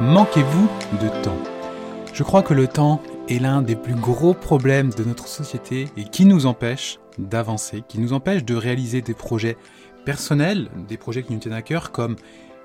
Manquez-vous 0.00 0.68
de 1.00 1.08
temps 1.22 1.38
Je 2.12 2.24
crois 2.24 2.42
que 2.42 2.52
le 2.52 2.66
temps 2.66 3.00
est 3.28 3.38
l'un 3.38 3.62
des 3.62 3.76
plus 3.76 3.94
gros 3.94 4.34
problèmes 4.34 4.90
de 4.90 5.04
notre 5.04 5.28
société 5.28 5.88
et 5.96 6.02
qui 6.02 6.24
nous 6.24 6.46
empêche 6.46 6.98
d'avancer, 7.16 7.84
qui 7.86 8.00
nous 8.00 8.12
empêche 8.12 8.44
de 8.44 8.56
réaliser 8.56 9.02
des 9.02 9.14
projets 9.14 9.56
personnels, 10.04 10.68
des 10.88 10.96
projets 10.96 11.22
qui 11.22 11.32
nous 11.32 11.38
tiennent 11.38 11.54
à 11.54 11.62
cœur 11.62 11.92
comme 11.92 12.16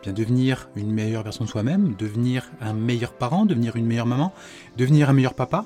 bien 0.02 0.12
devenir 0.12 0.70
une 0.76 0.92
meilleure 0.92 1.22
version 1.22 1.46
de 1.46 1.50
soi-même, 1.50 1.94
devenir 2.00 2.50
un 2.62 2.74
meilleur 2.74 3.14
parent, 3.14 3.46
devenir 3.46 3.76
une 3.76 3.86
meilleure 3.86 4.08
maman, 4.08 4.34
devenir 4.76 5.12
un 5.12 5.14
meilleur 5.14 5.36
papa. 5.36 5.66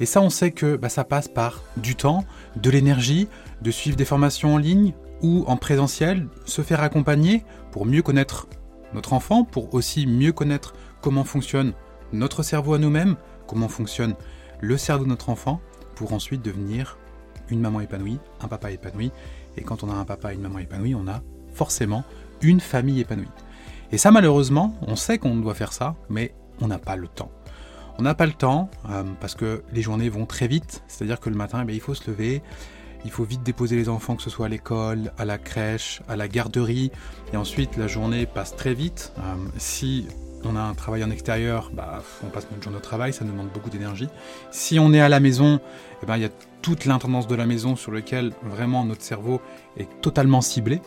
Et 0.00 0.06
ça, 0.06 0.22
on 0.22 0.30
sait 0.30 0.50
que 0.50 0.76
bah, 0.76 0.88
ça 0.88 1.04
passe 1.04 1.28
par 1.28 1.62
du 1.76 1.94
temps, 1.94 2.24
de 2.56 2.70
l'énergie, 2.70 3.28
de 3.60 3.70
suivre 3.70 3.96
des 3.96 4.06
formations 4.06 4.54
en 4.54 4.58
ligne 4.58 4.94
ou 5.20 5.44
en 5.46 5.58
présentiel, 5.58 6.26
se 6.46 6.62
faire 6.62 6.80
accompagner 6.80 7.44
pour 7.70 7.84
mieux 7.84 8.02
connaître 8.02 8.46
notre 8.94 9.12
enfant, 9.12 9.44
pour 9.44 9.74
aussi 9.74 10.06
mieux 10.06 10.32
connaître 10.32 10.74
comment 11.02 11.24
fonctionne 11.24 11.74
notre 12.12 12.42
cerveau 12.42 12.74
à 12.74 12.78
nous-mêmes, 12.78 13.16
comment 13.46 13.68
fonctionne 13.68 14.14
le 14.60 14.78
cerveau 14.78 15.04
de 15.04 15.10
notre 15.10 15.28
enfant, 15.28 15.60
pour 15.94 16.14
ensuite 16.14 16.42
devenir 16.42 16.96
une 17.50 17.60
maman 17.60 17.80
épanouie, 17.80 18.18
un 18.40 18.48
papa 18.48 18.70
épanoui. 18.70 19.10
Et 19.56 19.62
quand 19.62 19.82
on 19.82 19.90
a 19.90 19.94
un 19.94 20.04
papa 20.04 20.32
et 20.32 20.36
une 20.36 20.42
maman 20.42 20.60
épanouie, 20.60 20.94
on 20.94 21.06
a 21.08 21.20
forcément 21.52 22.04
une 22.40 22.60
famille 22.60 23.00
épanouie. 23.00 23.28
Et 23.90 23.98
ça, 23.98 24.10
malheureusement, 24.10 24.74
on 24.82 24.96
sait 24.96 25.18
qu'on 25.18 25.36
doit 25.36 25.54
faire 25.54 25.72
ça, 25.72 25.96
mais 26.08 26.34
on 26.60 26.68
n'a 26.68 26.78
pas 26.78 26.96
le 26.96 27.08
temps. 27.08 27.30
On 27.98 28.02
n'a 28.02 28.14
pas 28.14 28.24
le 28.24 28.32
temps 28.32 28.70
euh, 28.88 29.02
parce 29.20 29.34
que 29.34 29.62
les 29.72 29.82
journées 29.82 30.08
vont 30.08 30.24
très 30.24 30.48
vite, 30.48 30.82
c'est-à-dire 30.88 31.20
que 31.20 31.28
le 31.28 31.36
matin, 31.36 31.64
eh 31.68 31.72
il 31.74 31.80
faut 31.80 31.94
se 31.94 32.10
lever, 32.10 32.42
il 33.04 33.10
faut 33.10 33.24
vite 33.24 33.42
déposer 33.42 33.76
les 33.76 33.88
enfants, 33.88 34.16
que 34.16 34.22
ce 34.22 34.30
soit 34.30 34.46
à 34.46 34.48
l'école, 34.48 35.12
à 35.18 35.24
la 35.24 35.36
crèche, 35.36 36.00
à 36.08 36.16
la 36.16 36.28
garderie, 36.28 36.90
et 37.32 37.36
ensuite 37.36 37.76
la 37.76 37.88
journée 37.88 38.24
passe 38.24 38.56
très 38.56 38.72
vite. 38.72 39.12
Euh, 39.18 39.36
si 39.58 40.06
on 40.46 40.56
a 40.56 40.60
un 40.60 40.74
travail 40.74 41.04
en 41.04 41.10
extérieur, 41.10 41.70
bah, 41.72 42.02
on 42.24 42.28
passe 42.28 42.46
notre 42.50 42.62
journée 42.62 42.78
au 42.78 42.82
travail, 42.82 43.12
ça 43.12 43.24
demande 43.24 43.48
beaucoup 43.48 43.70
d'énergie. 43.70 44.08
Si 44.50 44.78
on 44.78 44.92
est 44.92 45.00
à 45.00 45.08
la 45.08 45.20
maison, 45.20 45.60
eh 46.02 46.06
ben, 46.06 46.16
il 46.16 46.22
y 46.22 46.26
a 46.26 46.30
toute 46.62 46.84
l'intendance 46.84 47.26
de 47.26 47.34
la 47.34 47.46
maison 47.46 47.76
sur 47.76 47.92
laquelle 47.92 48.32
vraiment 48.42 48.84
notre 48.84 49.02
cerveau 49.02 49.40
est 49.76 49.88
totalement 50.00 50.40
ciblé. 50.40 50.80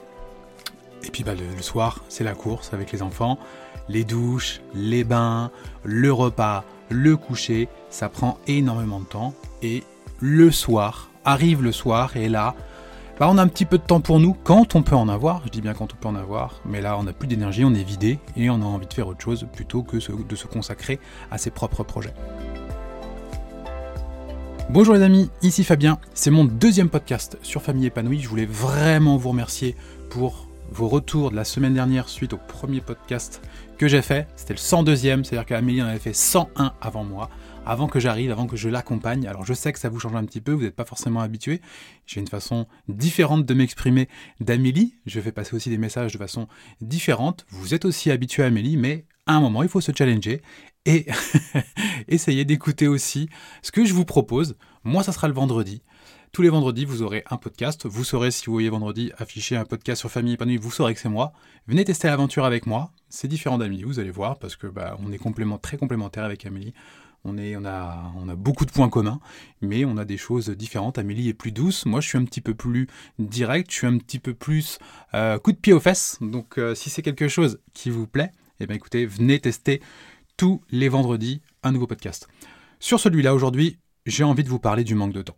Et 1.03 1.11
puis 1.11 1.23
bah, 1.23 1.33
le, 1.35 1.61
soir, 1.61 2.03
c'est 2.09 2.23
la 2.23 2.33
course 2.33 2.73
avec 2.73 2.91
les 2.91 3.01
enfants, 3.01 3.37
les 3.89 4.03
douches, 4.03 4.61
les 4.73 5.03
bains, 5.03 5.51
le 5.83 6.11
repas, 6.11 6.63
le 6.89 7.17
coucher, 7.17 7.67
ça 7.89 8.09
prend 8.09 8.37
énormément 8.47 8.99
de 8.99 9.05
temps. 9.05 9.33
Et 9.61 9.83
le 10.19 10.51
soir, 10.51 11.09
arrive 11.23 11.63
le 11.63 11.71
soir, 11.71 12.15
et 12.17 12.29
là, 12.29 12.55
bah, 13.19 13.29
on 13.29 13.37
a 13.37 13.41
un 13.41 13.47
petit 13.47 13.65
peu 13.65 13.77
de 13.77 13.83
temps 13.83 14.01
pour 14.01 14.19
nous. 14.19 14.35
Quand 14.43 14.75
on 14.75 14.83
peut 14.83 14.95
en 14.95 15.07
avoir, 15.07 15.41
je 15.45 15.49
dis 15.49 15.61
bien 15.61 15.73
quand 15.73 15.93
on 15.93 15.95
peut 15.95 16.07
en 16.07 16.15
avoir, 16.15 16.59
mais 16.65 16.81
là 16.81 16.97
on 16.97 17.03
n'a 17.03 17.13
plus 17.13 17.27
d'énergie, 17.27 17.63
on 17.63 17.73
est 17.73 17.83
vidé 17.83 18.19
et 18.35 18.49
on 18.49 18.55
a 18.55 18.65
envie 18.65 18.87
de 18.87 18.93
faire 18.93 19.07
autre 19.07 19.21
chose 19.21 19.47
plutôt 19.53 19.83
que 19.83 19.97
de 19.97 20.35
se 20.35 20.47
consacrer 20.47 20.99
à 21.31 21.37
ses 21.37 21.49
propres 21.49 21.83
projets. 21.83 22.13
Bonjour 24.69 24.95
les 24.95 25.03
amis, 25.03 25.29
ici 25.43 25.63
Fabien, 25.63 25.99
c'est 26.13 26.31
mon 26.31 26.43
deuxième 26.43 26.89
podcast 26.89 27.37
sur 27.41 27.61
Famille 27.61 27.85
épanouie, 27.85 28.19
je 28.19 28.27
voulais 28.27 28.47
vraiment 28.47 29.15
vous 29.15 29.29
remercier 29.29 29.75
pour 30.09 30.47
vos 30.71 30.87
retours 30.87 31.29
de 31.29 31.35
la 31.35 31.43
semaine 31.43 31.75
dernière 31.75 32.09
suite 32.09 32.33
au 32.33 32.39
premier 32.47 32.81
podcast 32.81 33.41
que 33.77 33.87
j'ai 33.87 34.01
fait, 34.01 34.27
c'était 34.35 34.55
le 34.55 34.59
102e, 34.59 35.23
c'est-à-dire 35.23 35.45
qu'Amélie 35.45 35.83
en 35.83 35.85
avait 35.85 35.99
fait 35.99 36.13
101 36.13 36.73
avant 36.81 37.03
moi 37.03 37.29
avant 37.65 37.87
que 37.87 37.99
j'arrive, 37.99 38.31
avant 38.31 38.47
que 38.47 38.55
je 38.55 38.69
l'accompagne. 38.69 39.27
Alors 39.27 39.45
je 39.45 39.53
sais 39.53 39.73
que 39.73 39.79
ça 39.79 39.89
vous 39.89 39.99
change 39.99 40.15
un 40.15 40.25
petit 40.25 40.41
peu, 40.41 40.51
vous 40.51 40.63
n'êtes 40.63 40.75
pas 40.75 40.85
forcément 40.85 41.21
habitué. 41.21 41.61
J'ai 42.05 42.19
une 42.19 42.27
façon 42.27 42.67
différente 42.87 43.45
de 43.45 43.53
m'exprimer 43.53 44.07
d'Amélie. 44.39 44.95
Je 45.05 45.19
fais 45.19 45.31
passer 45.31 45.55
aussi 45.55 45.69
des 45.69 45.77
messages 45.77 46.13
de 46.13 46.17
façon 46.17 46.47
différente. 46.81 47.45
Vous 47.49 47.73
êtes 47.73 47.85
aussi 47.85 48.11
habitué 48.11 48.43
à 48.43 48.47
Amélie, 48.47 48.77
mais 48.77 49.05
à 49.25 49.33
un 49.33 49.41
moment, 49.41 49.63
il 49.63 49.69
faut 49.69 49.81
se 49.81 49.91
challenger 49.91 50.41
et 50.85 51.07
essayer 52.07 52.45
d'écouter 52.45 52.87
aussi 52.87 53.27
ce 53.63 53.71
que 53.71 53.85
je 53.85 53.93
vous 53.93 54.05
propose. 54.05 54.55
Moi, 54.83 55.03
ça 55.03 55.11
sera 55.11 55.27
le 55.27 55.33
vendredi. 55.33 55.81
Tous 56.31 56.41
les 56.41 56.49
vendredis, 56.49 56.85
vous 56.85 57.01
aurez 57.01 57.23
un 57.29 57.37
podcast. 57.37 57.87
Vous 57.87 58.03
saurez, 58.03 58.29
si 58.29 58.47
vous 58.47 58.51
voyez 58.51 58.69
vendredi 58.69 59.11
afficher 59.17 59.55
un 59.55 59.63
podcast 59.63 60.01
sur 60.01 60.11
Famille 60.11 60.33
épanouie, 60.33 60.57
vous 60.57 60.69
saurez 60.69 60.93
que 60.93 60.99
c'est 60.99 61.09
moi. 61.09 61.31
Venez 61.65 61.85
tester 61.85 62.07
l'aventure 62.07 62.45
avec 62.45 62.67
moi. 62.67 62.91
C'est 63.09 63.29
différent 63.29 63.57
d'Amélie, 63.57 63.83
vous 63.83 63.99
allez 63.99 64.11
voir, 64.11 64.37
parce 64.37 64.57
que 64.57 64.67
bah, 64.67 64.97
on 64.99 65.11
est 65.13 65.59
très 65.61 65.77
complémentaires 65.77 66.25
avec 66.25 66.45
Amélie. 66.45 66.73
On, 67.27 67.65
a, 67.65 68.35
beaucoup 68.35 68.65
de 68.65 68.71
points 68.71 68.89
communs, 68.89 69.19
mais 69.61 69.83
on 69.83 69.97
a 69.97 70.05
des 70.05 70.17
choses 70.17 70.49
différentes. 70.49 70.99
Amélie 70.99 71.27
est 71.27 71.33
plus 71.33 71.51
douce, 71.51 71.87
moi 71.87 71.99
je 71.99 72.07
suis 72.07 72.17
un 72.19 72.23
petit 72.23 72.41
peu 72.41 72.53
plus 72.53 72.87
direct, 73.17 73.71
je 73.71 73.77
suis 73.77 73.87
un 73.87 73.97
petit 73.97 74.19
peu 74.19 74.35
plus 74.35 74.77
euh, 75.15 75.39
coup 75.39 75.51
de 75.51 75.57
pied 75.57 75.73
aux 75.73 75.79
fesses. 75.79 76.19
Donc 76.21 76.59
euh, 76.59 76.75
si 76.75 76.91
c'est 76.91 77.01
quelque 77.01 77.27
chose 77.27 77.59
qui 77.73 77.89
vous 77.89 78.05
plaît, 78.05 78.31
eh 78.59 78.67
bien 78.67 78.75
écoutez, 78.75 79.07
venez 79.07 79.39
tester 79.39 79.81
tous 80.37 80.61
les 80.69 80.87
vendredis 80.87 81.41
un 81.63 81.71
nouveau 81.71 81.87
podcast. 81.87 82.27
Sur 82.79 82.99
celui-là 82.99 83.33
aujourd'hui, 83.33 83.79
j'ai 84.05 84.23
envie 84.23 84.43
de 84.43 84.49
vous 84.49 84.59
parler 84.59 84.83
du 84.83 84.93
manque 84.93 85.13
de 85.13 85.23
temps. 85.23 85.35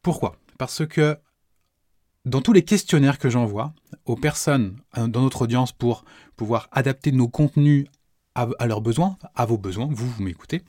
Pourquoi? 0.00 0.36
Parce 0.56 0.86
que 0.86 1.18
dans 2.24 2.40
tous 2.40 2.54
les 2.54 2.64
questionnaires 2.64 3.18
que 3.18 3.28
j'envoie 3.28 3.74
aux 4.06 4.16
personnes 4.16 4.78
euh, 4.96 5.06
dans 5.06 5.20
notre 5.20 5.42
audience 5.42 5.72
pour 5.72 6.04
pouvoir 6.36 6.68
adapter 6.72 7.12
nos 7.12 7.28
contenus 7.28 7.86
à 8.34 8.66
leurs 8.66 8.80
besoins, 8.80 9.18
à 9.34 9.44
vos 9.44 9.58
besoins, 9.58 9.88
vous, 9.90 10.08
vous 10.08 10.22
m'écoutez, 10.22 10.62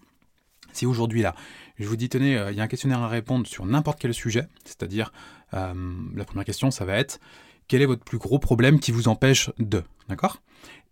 si 0.74 0.86
aujourd'hui 0.86 1.22
là, 1.22 1.36
je 1.82 1.88
vous 1.88 1.96
dis 1.96 2.10
tenez, 2.10 2.38
euh, 2.38 2.52
il 2.52 2.58
y 2.58 2.62
a 2.62 2.64
un 2.64 2.68
questionnaire 2.68 3.00
à 3.02 3.08
répondre 3.08 3.48
sur 3.48 3.66
n'importe 3.66 4.00
quel 4.00 4.14
sujet, 4.14 4.48
c'est-à-dire 4.66 5.12
euh, 5.54 5.74
la 6.16 6.26
première 6.26 6.46
question, 6.46 6.72
ça 6.72 6.86
va 6.86 6.96
être 6.96 7.20
quel 7.68 7.82
est 7.82 7.86
votre 7.86 8.04
plus 8.04 8.18
gros 8.18 8.40
problème 8.40 8.80
qui 8.80 8.92
vous 8.92 9.08
empêche 9.08 9.50
de, 9.58 9.84
d'accord? 10.10 10.42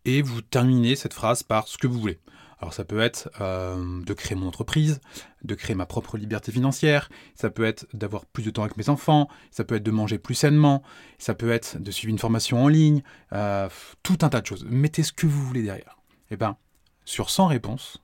Et 0.06 0.22
vous 0.22 0.42
terminez 0.42 0.96
cette 0.96 1.14
phrase 1.14 1.44
par 1.44 1.68
ce 1.68 1.78
que 1.78 1.88
vous 1.88 2.00
voulez. 2.00 2.20
Alors 2.62 2.74
ça 2.74 2.84
peut 2.84 3.00
être 3.00 3.30
euh, 3.40 4.04
de 4.04 4.14
créer 4.14 4.36
mon 4.36 4.48
entreprise, 4.48 5.00
de 5.44 5.56
créer 5.56 5.76
ma 5.76 5.86
propre 5.86 6.18
liberté 6.18 6.52
financière, 6.52 7.10
ça 7.36 7.50
peut 7.50 7.64
être 7.64 7.88
d'avoir 7.94 8.26
plus 8.26 8.44
de 8.44 8.50
temps 8.50 8.64
avec 8.64 8.76
mes 8.76 8.90
enfants, 8.90 9.30
ça 9.52 9.64
peut 9.64 9.76
être 9.76 9.84
de 9.84 9.92
manger 9.92 10.18
plus 10.18 10.36
sainement, 10.36 10.84
ça 11.20 11.36
peut 11.36 11.52
être 11.52 11.78
de 11.82 11.92
suivre 11.92 12.12
une 12.12 12.20
formation 12.20 12.64
en 12.64 12.68
ligne, 12.68 13.02
tout 13.32 14.18
un 14.22 14.30
tas 14.30 14.42
de 14.42 14.46
choses. 14.46 14.66
Mettez 14.70 15.04
ce 15.04 15.14
que 15.14 15.26
vous 15.26 15.46
voulez 15.46 15.64
derrière. 15.64 16.00
Eh 16.32 16.38
bien, 16.38 16.58
sur 17.06 17.30
100 17.30 17.48
réponses, 17.48 18.04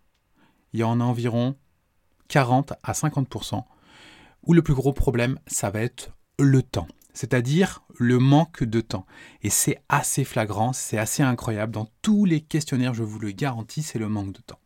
il 0.72 0.80
y 0.80 0.84
en 0.84 1.02
a 1.02 1.03
environ 1.03 1.56
40 2.28 2.74
à 2.84 2.91
50%, 2.94 3.63
où 4.44 4.53
le 4.53 4.62
plus 4.62 4.74
gros 4.74 4.94
problème, 4.94 5.40
ça 5.47 5.69
va 5.69 5.81
être 5.81 6.12
le 6.40 6.62
temps, 6.62 6.88
c'est-à-dire 7.13 7.84
le 7.97 8.19
manque 8.19 8.63
de 8.63 8.81
temps. 8.81 9.06
Et 9.41 9.50
c'est 9.50 9.81
assez 9.90 10.24
flagrant, 10.24 10.74
c'est 10.74 10.97
assez 10.97 11.24
incroyable. 11.24 11.74
Dans 11.74 11.90
tous 12.02 12.25
les 12.25 12.41
questionnaires, 12.41 12.94
je 12.94 13.03
vous 13.03 13.19
le 13.19 13.31
garantis, 13.31 13.84
c'est 13.84 14.00
le 14.00 14.09
manque 14.09 14.34
de 14.34 14.41
temps. 14.41 14.59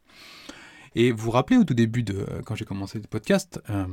Et 0.95 1.11
vous 1.11 1.25
vous 1.25 1.31
rappelez 1.31 1.57
au 1.57 1.63
tout 1.63 1.73
début 1.73 2.03
de 2.03 2.25
euh, 2.29 2.41
quand 2.45 2.55
j'ai 2.55 2.65
commencé 2.65 2.99
le 2.99 3.07
podcast, 3.07 3.61
euh, 3.69 3.85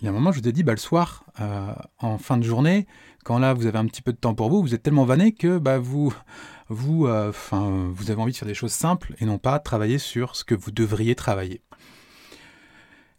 il 0.00 0.06
y 0.06 0.08
a 0.08 0.10
un 0.10 0.14
moment, 0.14 0.32
je 0.32 0.40
vous 0.40 0.48
ai 0.48 0.52
dit, 0.52 0.62
bah, 0.62 0.72
le 0.72 0.78
soir, 0.78 1.24
euh, 1.40 1.72
en 1.98 2.18
fin 2.18 2.36
de 2.36 2.42
journée, 2.42 2.86
quand 3.24 3.38
là, 3.38 3.54
vous 3.54 3.66
avez 3.66 3.78
un 3.78 3.86
petit 3.86 4.02
peu 4.02 4.12
de 4.12 4.16
temps 4.16 4.34
pour 4.34 4.50
vous, 4.50 4.60
vous 4.60 4.74
êtes 4.74 4.82
tellement 4.82 5.04
vanné 5.04 5.32
que 5.32 5.58
bah, 5.58 5.78
vous, 5.78 6.12
vous, 6.68 7.06
vous 7.06 8.10
avez 8.10 8.20
envie 8.20 8.32
de 8.32 8.36
faire 8.36 8.48
des 8.48 8.54
choses 8.54 8.72
simples 8.72 9.14
et 9.20 9.26
non 9.26 9.38
pas 9.38 9.60
travailler 9.60 9.98
sur 9.98 10.34
ce 10.34 10.42
que 10.42 10.56
vous 10.56 10.72
devriez 10.72 11.14
travailler. 11.14 11.62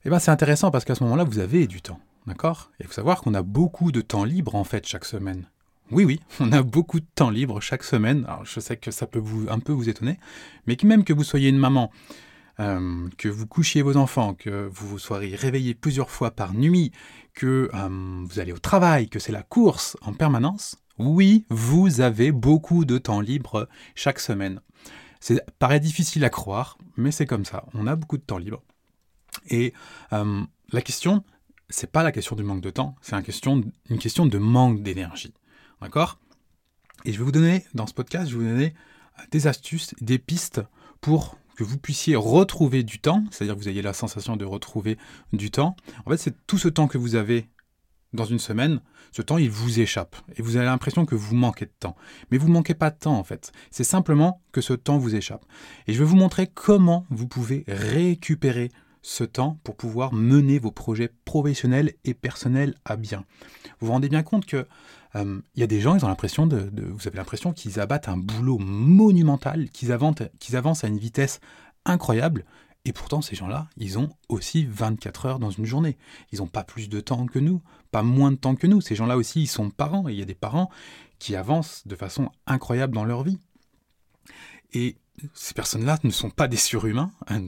Eh 0.05 0.09
bien, 0.09 0.19
c'est 0.19 0.31
intéressant 0.31 0.69
parce 0.69 0.83
qu'à 0.83 0.95
ce 0.95 1.03
moment-là, 1.03 1.23
vous 1.23 1.39
avez 1.39 1.65
du 1.65 1.81
temps. 1.81 1.99
D'accord? 2.27 2.71
Il 2.79 2.87
faut 2.87 2.93
savoir 2.93 3.21
qu'on 3.21 3.33
a 3.33 3.41
beaucoup 3.41 3.91
de 3.91 4.01
temps 4.01 4.25
libre 4.25 4.55
en 4.55 4.63
fait 4.65 4.85
chaque 4.85 5.05
semaine. 5.05 5.49
Oui, 5.91 6.03
oui, 6.03 6.19
on 6.39 6.51
a 6.51 6.61
beaucoup 6.61 6.99
de 6.99 7.05
temps 7.15 7.29
libre 7.29 7.61
chaque 7.61 7.83
semaine. 7.83 8.25
Je 8.43 8.59
sais 8.59 8.77
que 8.77 8.91
ça 8.91 9.07
peut 9.07 9.19
vous, 9.19 9.47
un 9.49 9.59
peu 9.59 9.71
vous 9.71 9.89
étonner, 9.89 10.19
mais 10.67 10.77
même 10.83 11.03
que 11.03 11.13
vous 11.13 11.23
soyez 11.23 11.49
une 11.49 11.57
maman, 11.57 11.89
euh, 12.59 13.07
que 13.17 13.29
vous 13.29 13.47
couchiez 13.47 13.81
vos 13.81 13.95
enfants, 13.95 14.33
que 14.33 14.69
vous 14.73 14.99
soyez 14.99 15.35
réveillé 15.35 15.73
plusieurs 15.73 16.09
fois 16.09 16.31
par 16.31 16.53
nuit, 16.53 16.91
que 17.33 17.69
euh, 17.73 18.23
vous 18.25 18.39
allez 18.39 18.51
au 18.51 18.59
travail, 18.59 19.07
que 19.07 19.19
c'est 19.19 19.31
la 19.31 19.43
course 19.43 19.95
en 20.01 20.13
permanence, 20.13 20.77
oui, 20.99 21.45
vous 21.49 22.01
avez 22.01 22.31
beaucoup 22.31 22.85
de 22.85 22.97
temps 22.97 23.21
libre 23.21 23.69
chaque 23.95 24.19
semaine. 24.19 24.59
Ça 25.21 25.35
paraît 25.59 25.79
difficile 25.79 26.25
à 26.25 26.29
croire, 26.29 26.77
mais 26.97 27.11
c'est 27.11 27.25
comme 27.25 27.45
ça. 27.45 27.65
On 27.73 27.87
a 27.87 27.95
beaucoup 27.95 28.17
de 28.17 28.23
temps 28.23 28.37
libre. 28.37 28.61
Et 29.47 29.73
euh, 30.13 30.41
la 30.71 30.81
question, 30.81 31.23
c'est 31.69 31.91
pas 31.91 32.03
la 32.03 32.11
question 32.11 32.35
du 32.35 32.43
manque 32.43 32.61
de 32.61 32.69
temps, 32.69 32.95
c'est 33.01 33.15
une 33.15 33.23
question, 33.23 33.63
une 33.89 33.99
question 33.99 34.25
de 34.25 34.37
manque 34.37 34.83
d'énergie. 34.83 35.33
D'accord? 35.81 36.19
Et 37.05 37.11
je 37.11 37.17
vais 37.17 37.23
vous 37.23 37.31
donner, 37.31 37.65
dans 37.73 37.87
ce 37.87 37.93
podcast, 37.93 38.29
je 38.29 38.37
vais 38.37 38.43
vous 38.43 38.49
donner 38.49 38.73
euh, 39.19 39.23
des 39.31 39.47
astuces, 39.47 39.93
des 40.01 40.19
pistes 40.19 40.61
pour 41.01 41.37
que 41.55 41.63
vous 41.63 41.77
puissiez 41.77 42.15
retrouver 42.15 42.83
du 42.83 42.99
temps, 42.99 43.23
c'est-à-dire 43.29 43.55
que 43.55 43.59
vous 43.59 43.69
ayez 43.69 43.81
la 43.81 43.93
sensation 43.93 44.35
de 44.37 44.45
retrouver 44.45 44.97
du 45.33 45.51
temps. 45.51 45.75
En 46.05 46.09
fait, 46.09 46.17
c'est 46.17 46.47
tout 46.47 46.57
ce 46.57 46.67
temps 46.67 46.87
que 46.87 46.97
vous 46.97 47.15
avez 47.15 47.49
dans 48.13 48.25
une 48.25 48.39
semaine, 48.39 48.79
ce 49.11 49.21
temps, 49.21 49.37
il 49.37 49.49
vous 49.49 49.79
échappe. 49.79 50.15
Et 50.35 50.41
vous 50.41 50.55
avez 50.55 50.65
l'impression 50.65 51.05
que 51.05 51.15
vous 51.15 51.35
manquez 51.35 51.65
de 51.65 51.73
temps. 51.79 51.95
Mais 52.31 52.37
vous 52.37 52.47
ne 52.47 52.53
manquez 52.53 52.75
pas 52.75 52.91
de 52.91 52.97
temps, 52.97 53.17
en 53.17 53.23
fait. 53.23 53.51
C'est 53.71 53.83
simplement 53.83 54.41
que 54.51 54.61
ce 54.61 54.73
temps 54.73 54.97
vous 54.97 55.15
échappe. 55.15 55.45
Et 55.87 55.93
je 55.93 55.99
vais 55.99 56.05
vous 56.05 56.15
montrer 56.15 56.47
comment 56.47 57.05
vous 57.09 57.27
pouvez 57.27 57.63
récupérer 57.67 58.71
ce 59.03 59.23
temps 59.23 59.59
pour 59.63 59.75
pouvoir 59.75 60.13
mener 60.13 60.57
vos 60.57 60.71
projets 60.71 61.11
professionnels 61.25 61.93
et 62.05 62.15
personnels 62.15 62.73
à 62.85 62.95
bien. 62.95 63.25
Vous 63.79 63.87
vous 63.87 63.93
rendez 63.93 64.09
bien 64.09 64.23
compte 64.23 64.45
que 64.47 64.65
euh, 65.15 65.41
il 65.53 65.59
y 65.59 65.63
a 65.63 65.67
des 65.67 65.81
gens, 65.81 65.95
ils 65.95 66.03
ont 66.03 66.07
l'impression 66.07 66.47
vous 66.47 67.07
avez 67.07 67.17
l'impression 67.17 67.53
qu'ils 67.53 67.79
abattent 67.79 68.07
un 68.07 68.17
boulot 68.17 68.57
monumental, 68.57 69.69
qu'ils 69.69 69.91
avancent, 69.91 70.23
qu'ils 70.39 70.55
avancent 70.55 70.83
à 70.83 70.87
une 70.87 70.97
vitesse 70.97 71.39
incroyable. 71.85 72.45
Et 72.85 72.91
pourtant, 72.91 73.21
ces 73.21 73.35
gens-là, 73.35 73.67
ils 73.77 73.97
ont 73.97 74.09
aussi 74.27 74.65
24 74.65 75.25
heures 75.25 75.39
dans 75.39 75.51
une 75.51 75.65
journée. 75.65 75.97
Ils 76.31 76.39
n'ont 76.39 76.47
pas 76.47 76.63
plus 76.63 76.89
de 76.89 76.99
temps 76.99 77.27
que 77.27 77.39
nous, 77.39 77.61
pas 77.91 78.03
moins 78.03 78.31
de 78.31 78.37
temps 78.37 78.55
que 78.55 78.67
nous. 78.67 78.81
Ces 78.81 78.95
gens-là 78.95 79.15
aussi, 79.15 79.41
ils 79.41 79.47
sont 79.47 79.69
parents. 79.69 80.09
Et 80.09 80.13
il 80.13 80.19
y 80.19 80.21
a 80.21 80.25
des 80.25 80.33
parents 80.33 80.69
qui 81.19 81.35
avancent 81.35 81.87
de 81.87 81.95
façon 81.95 82.29
incroyable 82.45 82.93
dans 82.93 83.05
leur 83.05 83.23
vie. 83.23 83.37
Et 84.73 84.97
ces 85.33 85.53
personnes-là 85.53 85.99
ne 86.03 86.09
sont 86.09 86.29
pas 86.29 86.47
des 86.47 86.57
surhumains, 86.57 87.11
hein, 87.27 87.47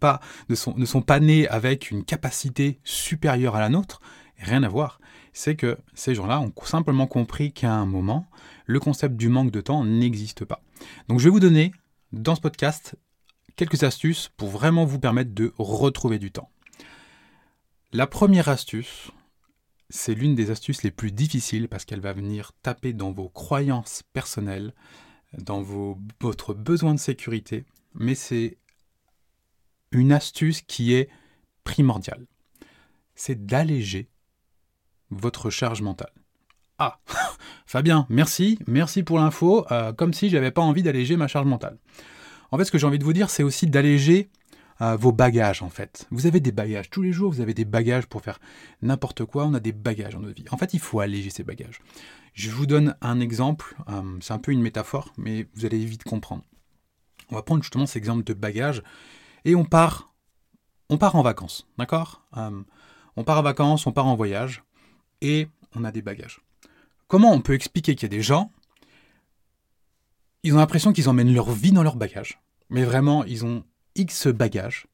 pas, 0.00 0.20
ne, 0.48 0.54
sont, 0.54 0.74
ne 0.76 0.86
sont 0.86 1.02
pas 1.02 1.20
nés 1.20 1.46
avec 1.48 1.90
une 1.90 2.04
capacité 2.04 2.80
supérieure 2.84 3.56
à 3.56 3.60
la 3.60 3.68
nôtre, 3.68 4.00
rien 4.38 4.62
à 4.62 4.68
voir. 4.68 4.98
C'est 5.32 5.56
que 5.56 5.78
ces 5.94 6.14
gens-là 6.14 6.40
ont 6.40 6.52
simplement 6.64 7.06
compris 7.06 7.52
qu'à 7.52 7.72
un 7.72 7.86
moment, 7.86 8.26
le 8.66 8.80
concept 8.80 9.16
du 9.16 9.28
manque 9.28 9.50
de 9.50 9.60
temps 9.60 9.84
n'existe 9.84 10.44
pas. 10.44 10.62
Donc 11.08 11.20
je 11.20 11.24
vais 11.24 11.30
vous 11.30 11.40
donner 11.40 11.72
dans 12.12 12.34
ce 12.34 12.40
podcast 12.40 12.96
quelques 13.56 13.82
astuces 13.82 14.30
pour 14.36 14.48
vraiment 14.48 14.84
vous 14.84 14.98
permettre 14.98 15.34
de 15.34 15.52
retrouver 15.58 16.18
du 16.18 16.32
temps. 16.32 16.50
La 17.92 18.06
première 18.06 18.48
astuce, 18.48 19.10
c'est 19.90 20.14
l'une 20.14 20.34
des 20.34 20.50
astuces 20.50 20.82
les 20.82 20.90
plus 20.90 21.12
difficiles 21.12 21.68
parce 21.68 21.84
qu'elle 21.84 22.00
va 22.00 22.14
venir 22.14 22.52
taper 22.62 22.94
dans 22.94 23.12
vos 23.12 23.28
croyances 23.28 24.02
personnelles, 24.12 24.74
dans 25.38 25.62
vos, 25.62 25.98
votre 26.20 26.54
besoin 26.54 26.94
de 26.94 27.00
sécurité, 27.00 27.64
mais 27.94 28.14
c'est 28.14 28.58
une 29.90 30.12
astuce 30.12 30.62
qui 30.62 30.94
est 30.94 31.08
primordiale. 31.64 32.26
C'est 33.14 33.46
d'alléger 33.46 34.08
votre 35.10 35.50
charge 35.50 35.82
mentale. 35.82 36.12
Ah, 36.78 36.98
Fabien, 37.66 38.06
merci, 38.08 38.58
merci 38.66 39.02
pour 39.02 39.18
l'info, 39.18 39.66
euh, 39.70 39.92
comme 39.92 40.12
si 40.12 40.30
j'avais 40.30 40.50
pas 40.50 40.62
envie 40.62 40.82
d'alléger 40.82 41.16
ma 41.16 41.28
charge 41.28 41.46
mentale. 41.46 41.78
En 42.50 42.58
fait, 42.58 42.64
ce 42.64 42.70
que 42.70 42.78
j'ai 42.78 42.86
envie 42.86 42.98
de 42.98 43.04
vous 43.04 43.12
dire, 43.12 43.30
c'est 43.30 43.42
aussi 43.42 43.66
d'alléger 43.66 44.30
euh, 44.80 44.96
vos 44.96 45.12
bagages, 45.12 45.62
en 45.62 45.68
fait. 45.68 46.06
Vous 46.10 46.26
avez 46.26 46.40
des 46.40 46.52
bagages. 46.52 46.90
Tous 46.90 47.02
les 47.02 47.12
jours, 47.12 47.32
vous 47.32 47.40
avez 47.40 47.54
des 47.54 47.64
bagages 47.64 48.06
pour 48.06 48.22
faire 48.22 48.40
n'importe 48.80 49.24
quoi. 49.24 49.44
On 49.46 49.54
a 49.54 49.60
des 49.60 49.72
bagages 49.72 50.14
dans 50.14 50.20
notre 50.20 50.36
vie. 50.36 50.48
En 50.50 50.56
fait, 50.56 50.74
il 50.74 50.80
faut 50.80 51.00
alléger 51.00 51.30
ces 51.30 51.44
bagages. 51.44 51.80
Je 52.34 52.50
vous 52.50 52.66
donne 52.66 52.96
un 53.00 53.20
exemple. 53.20 53.76
Euh, 53.88 54.18
c'est 54.20 54.32
un 54.32 54.38
peu 54.38 54.52
une 54.52 54.62
métaphore, 54.62 55.12
mais 55.16 55.46
vous 55.54 55.66
allez 55.66 55.84
vite 55.84 56.04
comprendre. 56.04 56.42
On 57.30 57.34
va 57.34 57.42
prendre 57.42 57.62
justement 57.62 57.86
cet 57.86 57.96
exemple 57.96 58.24
de 58.24 58.34
bagages 58.34 58.82
et 59.44 59.54
on 59.54 59.64
part, 59.64 60.12
on 60.88 60.98
part 60.98 61.16
en 61.16 61.22
vacances, 61.22 61.66
d'accord? 61.78 62.22
Euh, 62.36 62.62
On 63.16 63.24
part 63.24 63.38
en 63.38 63.42
vacances, 63.42 63.86
on 63.86 63.92
part 63.92 64.06
en 64.06 64.16
voyage 64.16 64.62
et 65.20 65.48
on 65.74 65.84
a 65.84 65.92
des 65.92 66.02
bagages. 66.02 66.40
Comment 67.08 67.32
on 67.32 67.40
peut 67.40 67.54
expliquer 67.54 67.94
qu'il 67.94 68.10
y 68.10 68.12
a 68.14 68.16
des 68.16 68.22
gens, 68.22 68.50
ils 70.42 70.54
ont 70.54 70.58
l'impression 70.58 70.92
qu'ils 70.92 71.08
emmènent 71.08 71.32
leur 71.32 71.50
vie 71.50 71.72
dans 71.72 71.82
leurs 71.82 71.96
bagages 71.96 72.42
mais 72.72 72.84
vraiment, 72.84 73.22
ils 73.24 73.44
ont 73.44 73.64
X 73.94 74.28
bagages. 74.28 74.86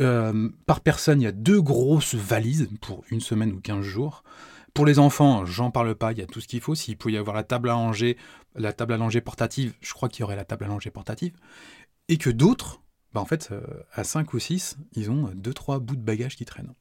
Euh, 0.00 0.48
par 0.66 0.80
personne, 0.80 1.20
il 1.20 1.24
y 1.24 1.28
a 1.28 1.32
deux 1.32 1.60
grosses 1.60 2.14
valises 2.14 2.68
pour 2.80 3.04
une 3.10 3.20
semaine 3.20 3.52
ou 3.52 3.60
15 3.60 3.82
jours. 3.82 4.24
Pour 4.74 4.84
les 4.84 4.98
enfants, 4.98 5.46
j'en 5.46 5.70
parle 5.70 5.94
pas, 5.94 6.12
il 6.12 6.18
y 6.18 6.22
a 6.22 6.26
tout 6.26 6.40
ce 6.40 6.48
qu'il 6.48 6.60
faut. 6.60 6.74
S'il 6.74 6.98
peut 6.98 7.10
y 7.10 7.16
avoir 7.16 7.34
la 7.34 7.44
table 7.44 7.70
à 7.70 7.72
langer, 7.72 8.16
la 8.54 8.72
table 8.72 8.92
à 8.92 8.96
langer 8.98 9.20
portative, 9.20 9.74
je 9.80 9.92
crois 9.94 10.08
qu'il 10.08 10.20
y 10.20 10.24
aurait 10.24 10.36
la 10.36 10.44
table 10.44 10.64
à 10.64 10.68
langer 10.68 10.90
portative. 10.90 11.34
Et 12.08 12.18
que 12.18 12.30
d'autres, 12.30 12.82
bah 13.14 13.20
en 13.20 13.24
fait, 13.24 13.48
euh, 13.52 13.62
à 13.92 14.04
5 14.04 14.34
ou 14.34 14.38
6, 14.38 14.76
ils 14.92 15.10
ont 15.10 15.30
2-3 15.34 15.80
bouts 15.80 15.96
de 15.96 16.02
bagages 16.02 16.36
qui 16.36 16.44
traînent. 16.44 16.74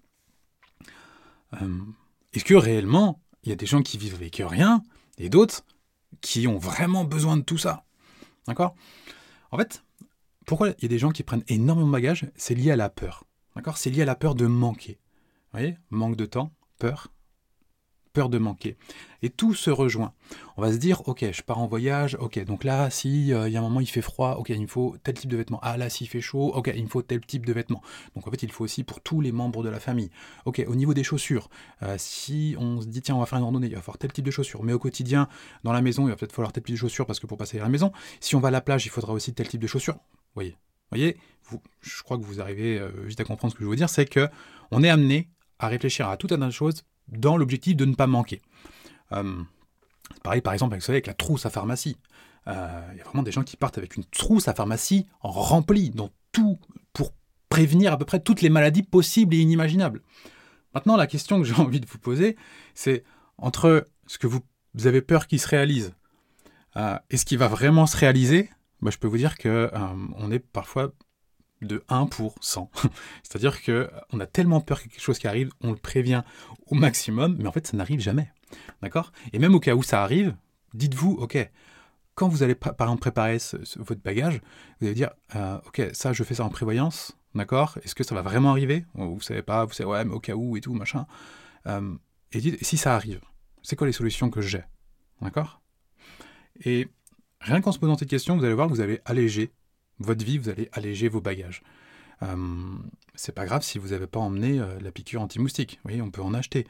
Euh, 1.62 1.80
est-ce 2.34 2.44
que 2.44 2.54
réellement, 2.54 3.22
il 3.44 3.50
y 3.50 3.54
a 3.54 3.56
des 3.56 3.66
gens 3.66 3.81
qui 3.81 3.98
vivent 3.98 4.16
avec 4.16 4.42
rien 4.46 4.84
et 5.18 5.30
d'autres 5.30 5.63
qui 6.19 6.48
ont 6.48 6.58
vraiment 6.58 7.06
besoin 7.06 7.38
de 7.38 7.44
tout 7.44 7.58
ça? 7.58 7.86
D'accord? 8.46 8.75
En 9.51 9.58
fait, 9.58 9.85
pourquoi 10.46 10.70
il 10.70 10.84
y 10.84 10.86
a 10.86 10.90
des 10.90 11.00
gens 11.00 11.12
qui 11.12 11.24
prennent 11.24 11.44
énormément 11.48 11.88
de 11.88 11.92
bagages? 11.92 12.32
C'est 12.36 12.56
lié 12.56 12.72
à 12.72 12.76
la 12.76 12.90
peur. 12.90 13.26
D'accord? 13.56 13.78
C'est 13.78 13.90
lié 13.90 14.04
à 14.04 14.06
la 14.06 14.16
peur 14.16 14.36
de 14.36 14.46
manquer. 14.46 15.00
Vous 15.52 15.60
voyez? 15.60 15.78
Manque 15.90 16.18
de 16.18 16.26
temps, 16.26 16.52
peur, 16.78 17.08
peur 18.16 18.30
de 18.30 18.38
manquer. 18.38 18.78
Et 19.22 19.30
tout 19.30 19.54
se 19.54 19.70
rejoint. 19.70 20.14
On 20.58 20.62
va 20.62 20.72
se 20.72 20.78
dire, 20.78 21.08
ok, 21.08 21.26
je 21.32 21.42
pars 21.42 21.60
en 21.60 21.68
voyage, 21.68 22.16
ok, 22.20 22.44
donc 22.46 22.64
là, 22.64 22.90
si 22.90 23.34
euh, 23.34 23.48
il 23.48 23.54
y 23.54 23.58
a 23.58 23.60
un 23.60 23.64
moment 23.64 23.82
il 23.82 23.88
fait 23.88 24.02
froid, 24.02 24.36
ok, 24.40 24.50
il 24.50 24.62
me 24.62 24.68
faut 24.68 24.96
tel 25.04 25.16
type 25.16 25.30
de 25.30 25.38
vêtements. 25.38 25.60
Ah 25.62 25.78
là, 25.78 25.90
s'il 25.90 26.08
fait 26.08 26.22
chaud, 26.22 26.52
ok, 26.54 26.72
il 26.76 26.84
me 26.84 26.90
faut 26.90 27.02
tel 27.02 27.22
type 27.26 27.46
de 27.46 27.54
vêtements. 27.54 27.82
Donc 28.16 28.28
en 28.28 28.32
fait, 28.32 28.44
il 28.44 28.52
faut 28.52 28.64
aussi 28.64 28.84
pour 28.84 29.02
tous 29.02 29.22
les 29.22 29.32
membres 29.32 29.64
de 29.64 29.70
la 29.70 29.80
famille. 29.80 30.10
Ok, 30.46 30.64
au 30.68 30.76
niveau 30.76 30.94
des 30.94 31.04
chaussures, 31.04 31.50
euh, 31.84 31.96
si 31.98 32.56
on 32.60 32.82
se 32.82 32.88
dit, 32.88 33.02
tiens, 33.02 33.16
on 33.16 33.20
va 33.20 33.26
faire 33.26 33.40
une 33.40 33.46
randonnée, 33.46 33.68
il 33.68 33.76
va 33.76 33.82
falloir 33.82 33.98
tel 33.98 34.12
type 34.14 34.26
de 34.26 34.32
chaussures. 34.32 34.64
Mais 34.64 34.74
au 34.74 34.80
quotidien, 34.80 35.28
dans 35.64 35.74
la 35.74 35.82
maison, 35.82 36.08
il 36.08 36.10
va 36.10 36.16
peut-être 36.16 36.34
falloir 36.34 36.54
tel 36.54 36.64
type 36.64 36.76
de 36.76 36.80
chaussures 36.80 37.06
parce 37.06 37.20
que 37.20 37.28
pour 37.28 37.38
passer 37.38 37.60
à 37.60 37.64
la 37.64 37.70
maison, 37.70 37.92
si 38.20 38.36
on 38.36 38.40
va 38.40 38.48
à 38.48 38.52
la 38.52 38.62
plage, 38.62 38.86
il 38.86 38.90
faudra 38.90 39.14
aussi 39.14 39.34
tel 39.34 39.48
type 39.48 39.62
de 39.62 39.68
chaussures. 39.68 39.98
Vous 40.36 40.42
voyez, 40.42 40.58
voyez 40.92 41.18
vous, 41.46 41.62
je 41.82 42.04
crois 42.04 42.18
que 42.18 42.24
vous 42.24 42.42
arrivez 42.42 42.80
euh, 42.80 43.06
juste 43.06 43.20
à 43.20 43.24
comprendre 43.24 43.54
ce 43.54 43.58
que 43.58 43.64
je 43.64 43.70
veux 43.70 43.76
dire, 43.76 43.90
c'est 43.90 44.06
que 44.06 44.28
on 44.72 44.84
est 44.84 44.90
amené 44.90 45.30
à 45.60 45.68
réfléchir 45.68 46.10
à 46.10 46.18
tout 46.18 46.28
un 46.32 46.40
tas 46.40 46.46
de 46.48 46.52
choses 46.52 46.84
dans 47.08 47.38
l'objectif 47.38 47.76
de 47.76 47.86
ne 47.86 47.94
pas 47.94 48.08
manquer. 48.08 48.42
Euh, 49.12 49.42
pareil 50.24 50.42
par 50.42 50.54
exemple 50.54 50.74
avec, 50.74 50.90
avec 50.90 51.08
la 51.08 51.14
trousse 51.14 51.46
à 51.46 51.50
pharmacie. 51.50 51.98
Euh, 52.48 52.90
il 52.92 52.98
y 52.98 53.02
a 53.02 53.04
vraiment 53.04 53.24
des 53.24 53.32
gens 53.32 53.44
qui 53.44 53.58
partent 53.58 53.78
avec 53.78 53.96
une 53.96 54.06
trousse 54.06 54.48
à 54.48 54.54
pharmacie 54.54 55.08
remplie 55.22 55.90
dans 55.90 56.10
tout 56.32 56.60
pour 56.94 57.14
prévenir 57.50 57.94
à 57.94 57.98
peu 57.98 58.06
près 58.06 58.20
toutes 58.20 58.42
les 58.42 58.50
maladies 58.50 58.84
possibles 58.84 59.34
et 59.36 59.40
inimaginables. 59.40 60.02
Maintenant, 60.74 60.98
la 60.98 61.08
question 61.08 61.40
que 61.40 61.46
j'ai 61.46 61.54
envie 61.60 61.80
de 61.80 61.88
vous 61.88 61.98
poser, 61.98 62.36
c'est 62.74 63.04
entre 63.38 63.88
ce 64.08 64.18
que 64.18 64.28
vous, 64.28 64.42
avez 64.84 65.02
peur 65.02 65.28
qu'il 65.28 65.40
se 65.40 65.48
réalise 65.48 65.94
euh, 66.76 66.98
et 67.10 67.18
ce 67.18 67.26
qui 67.26 67.38
va 67.38 67.48
vraiment 67.48 67.88
se 67.88 67.96
réaliser, 67.96 68.50
bah, 68.86 68.92
je 68.92 68.98
peux 68.98 69.08
vous 69.08 69.18
dire 69.18 69.38
que 69.38 69.72
on 70.18 70.32
est 70.32 70.40
parfois 70.40 70.94
de 71.62 71.84
1 71.90 72.06
pour 72.06 72.36
100. 72.42 72.70
C'est-à-dire 73.24 73.62
que 73.62 73.90
on 74.12 74.20
a 74.20 74.26
tellement 74.26 74.62
peur 74.62 74.82
que 74.82 74.88
quelque 74.88 75.02
chose 75.02 75.18
qui 75.18 75.28
arrive, 75.28 75.50
on 75.62 75.72
le 75.72 75.78
prévient 75.78 76.24
au 76.68 76.76
maximum, 76.76 77.36
mais 77.40 77.48
en 77.48 77.52
fait 77.52 77.66
ça 77.68 77.78
n'arrive 77.78 78.00
jamais. 78.00 78.32
D'accord? 78.82 79.12
Et 79.34 79.40
même 79.40 79.56
au 79.56 79.60
cas 79.60 79.74
où 79.74 79.84
ça 79.84 80.04
arrive, 80.04 80.36
dites-vous, 80.74 81.14
ok, 81.14 81.50
quand 82.14 82.28
vous 82.28 82.44
allez 82.44 82.56
par 82.56 82.74
exemple 82.80 83.02
préparer 83.02 83.38
votre 83.78 84.02
bagage, 84.02 84.40
vous 84.80 84.88
allez 84.88 84.96
dire, 84.96 85.12
euh, 85.36 85.58
ok, 85.66 85.90
ça 85.94 86.14
je 86.14 86.24
fais 86.24 86.36
ça 86.36 86.46
en 86.46 86.50
prévoyance, 86.50 87.18
d'accord? 87.34 87.78
Est-ce 87.84 87.96
que 87.96 88.04
ça 88.04 88.16
va 88.16 88.22
vraiment 88.22 88.52
arriver? 88.52 88.86
Vous 88.94 89.20
savez 89.22 89.42
pas, 89.42 89.66
vous 89.66 89.74
savez, 89.74 89.90
ouais, 89.90 90.06
mais 90.06 90.14
au 90.14 90.20
cas 90.20 90.34
où 90.34 90.56
et 90.56 90.62
tout, 90.62 90.74
machin. 90.74 91.08
Euh, 91.68 91.96
et 92.32 92.40
dites, 92.40 92.64
si 92.64 92.78
ça 92.78 92.96
arrive, 92.96 93.22
c'est 93.64 93.76
quoi 93.76 93.88
les 93.88 93.94
solutions 93.94 94.30
que 94.30 94.42
j'ai? 94.42 94.64
D'accord? 95.22 95.62
Et 96.64 96.88
rien 97.46 97.62
qu'en 97.62 97.72
se 97.72 97.80
posant 97.80 97.98
cette 97.98 98.10
question, 98.10 98.38
vous 98.38 98.44
allez 98.44 98.54
voir 98.54 98.68
que 98.68 98.74
vous 98.74 98.82
allez 98.82 99.00
alléger 99.06 99.52
votre 100.00 100.26
vie, 100.26 100.38
vous 100.38 100.50
allez 100.50 100.68
alléger 100.74 101.08
vos 101.08 101.22
bagages. 101.22 101.64
Euh, 102.24 102.36
c'est 103.14 103.34
pas 103.34 103.46
grave 103.46 103.62
si 103.62 103.78
vous 103.78 103.90
n'avez 103.90 104.08
pas 104.08 104.20
emmené 104.20 104.60
euh, 104.60 104.80
la 104.82 104.92
piqûre 104.92 105.22
anti-moustique. 105.22 105.75
Vous 105.75 105.90
voyez, 105.90 106.02
on 106.02 106.12
peut 106.12 106.22
en 106.22 106.34
acheter. 106.34 106.66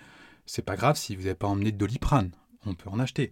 C'est 0.45 0.65
pas 0.65 0.75
grave 0.75 0.97
si 0.97 1.15
vous 1.15 1.23
n'avez 1.23 1.35
pas 1.35 1.47
emmené 1.47 1.71
de 1.71 1.77
doliprane. 1.77 2.31
On 2.65 2.75
peut 2.75 2.89
en 2.89 2.99
acheter. 2.99 3.31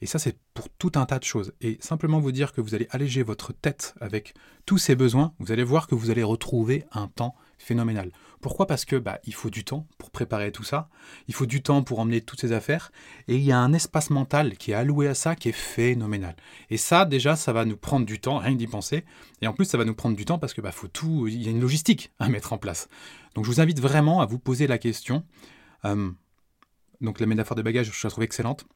Et 0.00 0.06
ça, 0.06 0.18
c'est 0.18 0.38
pour 0.52 0.68
tout 0.68 0.92
un 0.94 1.06
tas 1.06 1.18
de 1.18 1.24
choses. 1.24 1.52
Et 1.60 1.78
simplement 1.80 2.20
vous 2.20 2.32
dire 2.32 2.52
que 2.52 2.60
vous 2.60 2.74
allez 2.74 2.86
alléger 2.90 3.22
votre 3.22 3.52
tête 3.52 3.94
avec 4.00 4.34
tous 4.66 4.78
ces 4.78 4.94
besoins, 4.94 5.34
vous 5.38 5.52
allez 5.52 5.64
voir 5.64 5.86
que 5.86 5.94
vous 5.94 6.10
allez 6.10 6.22
retrouver 6.22 6.84
un 6.92 7.08
temps 7.08 7.34
phénoménal. 7.58 8.10
Pourquoi? 8.40 8.66
Parce 8.66 8.84
que 8.84 8.96
bah, 8.96 9.20
il 9.24 9.34
faut 9.34 9.48
du 9.48 9.64
temps 9.64 9.86
pour 9.96 10.10
préparer 10.10 10.52
tout 10.52 10.64
ça, 10.64 10.90
il 11.28 11.34
faut 11.34 11.46
du 11.46 11.62
temps 11.62 11.82
pour 11.82 11.98
emmener 11.98 12.20
toutes 12.20 12.40
ces 12.40 12.52
affaires, 12.52 12.92
et 13.26 13.36
il 13.36 13.42
y 13.42 13.52
a 13.52 13.58
un 13.58 13.72
espace 13.72 14.10
mental 14.10 14.56
qui 14.58 14.72
est 14.72 14.74
alloué 14.74 15.08
à 15.08 15.14
ça 15.14 15.34
qui 15.34 15.48
est 15.48 15.52
phénoménal. 15.52 16.36
Et 16.68 16.76
ça, 16.76 17.06
déjà, 17.06 17.36
ça 17.36 17.52
va 17.52 17.64
nous 17.64 17.76
prendre 17.76 18.04
du 18.04 18.20
temps, 18.20 18.38
rien 18.38 18.52
que 18.52 18.58
d'y 18.58 18.66
penser, 18.66 19.04
et 19.40 19.46
en 19.46 19.54
plus, 19.54 19.64
ça 19.64 19.78
va 19.78 19.84
nous 19.84 19.94
prendre 19.94 20.16
du 20.16 20.24
temps 20.24 20.38
parce 20.38 20.52
que 20.52 20.60
bah, 20.60 20.72
tout, 20.92 21.26
il 21.26 21.42
y 21.42 21.48
a 21.48 21.50
une 21.50 21.60
logistique 21.60 22.12
à 22.18 22.28
mettre 22.28 22.52
en 22.52 22.58
place. 22.58 22.88
Donc, 23.34 23.44
je 23.44 23.50
vous 23.50 23.60
invite 23.60 23.80
vraiment 23.80 24.20
à 24.20 24.26
vous 24.26 24.38
poser 24.38 24.66
la 24.66 24.78
question. 24.78 25.24
Euh, 25.84 26.10
donc, 27.00 27.20
la 27.20 27.26
métaphore 27.26 27.56
des 27.56 27.62
bagages, 27.62 27.90
je 27.92 28.06
la 28.06 28.10
trouve 28.10 28.24
excellente. 28.24 28.66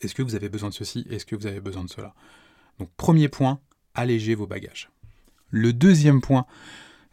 Est-ce 0.00 0.14
que 0.14 0.22
vous 0.22 0.34
avez 0.34 0.48
besoin 0.48 0.68
de 0.68 0.74
ceci? 0.74 1.06
Est-ce 1.10 1.26
que 1.26 1.36
vous 1.36 1.46
avez 1.46 1.60
besoin 1.60 1.84
de 1.84 1.90
cela? 1.90 2.14
Donc, 2.78 2.90
premier 2.96 3.28
point, 3.28 3.60
allégez 3.94 4.34
vos 4.34 4.46
bagages. 4.46 4.90
Le 5.48 5.72
deuxième 5.72 6.20
point, 6.20 6.46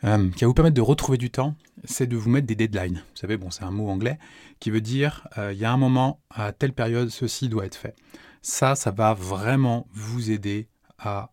euh, 0.04 0.30
qui 0.32 0.44
va 0.44 0.48
vous 0.48 0.54
permettre 0.54 0.76
de 0.76 0.82
retrouver 0.82 1.18
du 1.18 1.32
temps, 1.32 1.56
c'est 1.84 2.08
de 2.08 2.16
vous 2.16 2.30
mettre 2.30 2.48
des 2.48 2.56
deadlines. 2.56 2.98
Vous 2.98 3.18
savez, 3.18 3.38
bon, 3.38 3.50
c'est 3.50 3.64
un 3.64 3.72
mot 3.72 3.90
anglais 3.90 4.20
qui 4.60 4.70
veut 4.70 4.82
dire 4.82 5.28
euh, 5.38 5.54
il 5.54 5.60
y 5.60 5.66
a 5.66 5.72
un 5.72 5.78
moment, 5.78 6.22
à 6.30 6.52
telle 6.52 6.74
période, 6.74 7.10
ceci 7.10 7.50
doit 7.50 7.66
être 7.66 7.76
fait. 7.76 7.96
Ça, 8.42 8.76
ça 8.76 8.92
va 8.92 9.14
vraiment 9.14 9.88
vous 9.92 10.32
aider 10.32 10.68
à 11.00 11.32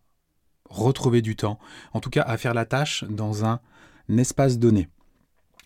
retrouver 0.70 1.22
du 1.22 1.36
temps, 1.36 1.58
en 1.92 2.00
tout 2.00 2.10
cas 2.10 2.22
à 2.22 2.36
faire 2.36 2.54
la 2.54 2.64
tâche 2.64 3.04
dans 3.04 3.44
un, 3.44 3.60
espace 4.08 4.58
donné. 4.58 4.88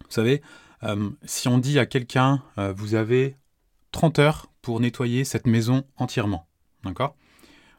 Vous 0.05 0.13
savez, 0.13 0.43
euh, 0.83 1.11
si 1.25 1.49
on 1.49 1.59
dit 1.59 1.79
à 1.79 1.87
quelqu'un, 1.87 2.43
vous 2.77 2.95
avez 2.95 3.37
30 3.93 4.19
heures 4.19 4.47
pour 4.63 4.81
nettoyer 4.81 5.25
cette 5.25 5.47
maison 5.47 5.85
entièrement, 5.97 6.47
d'accord? 6.85 7.17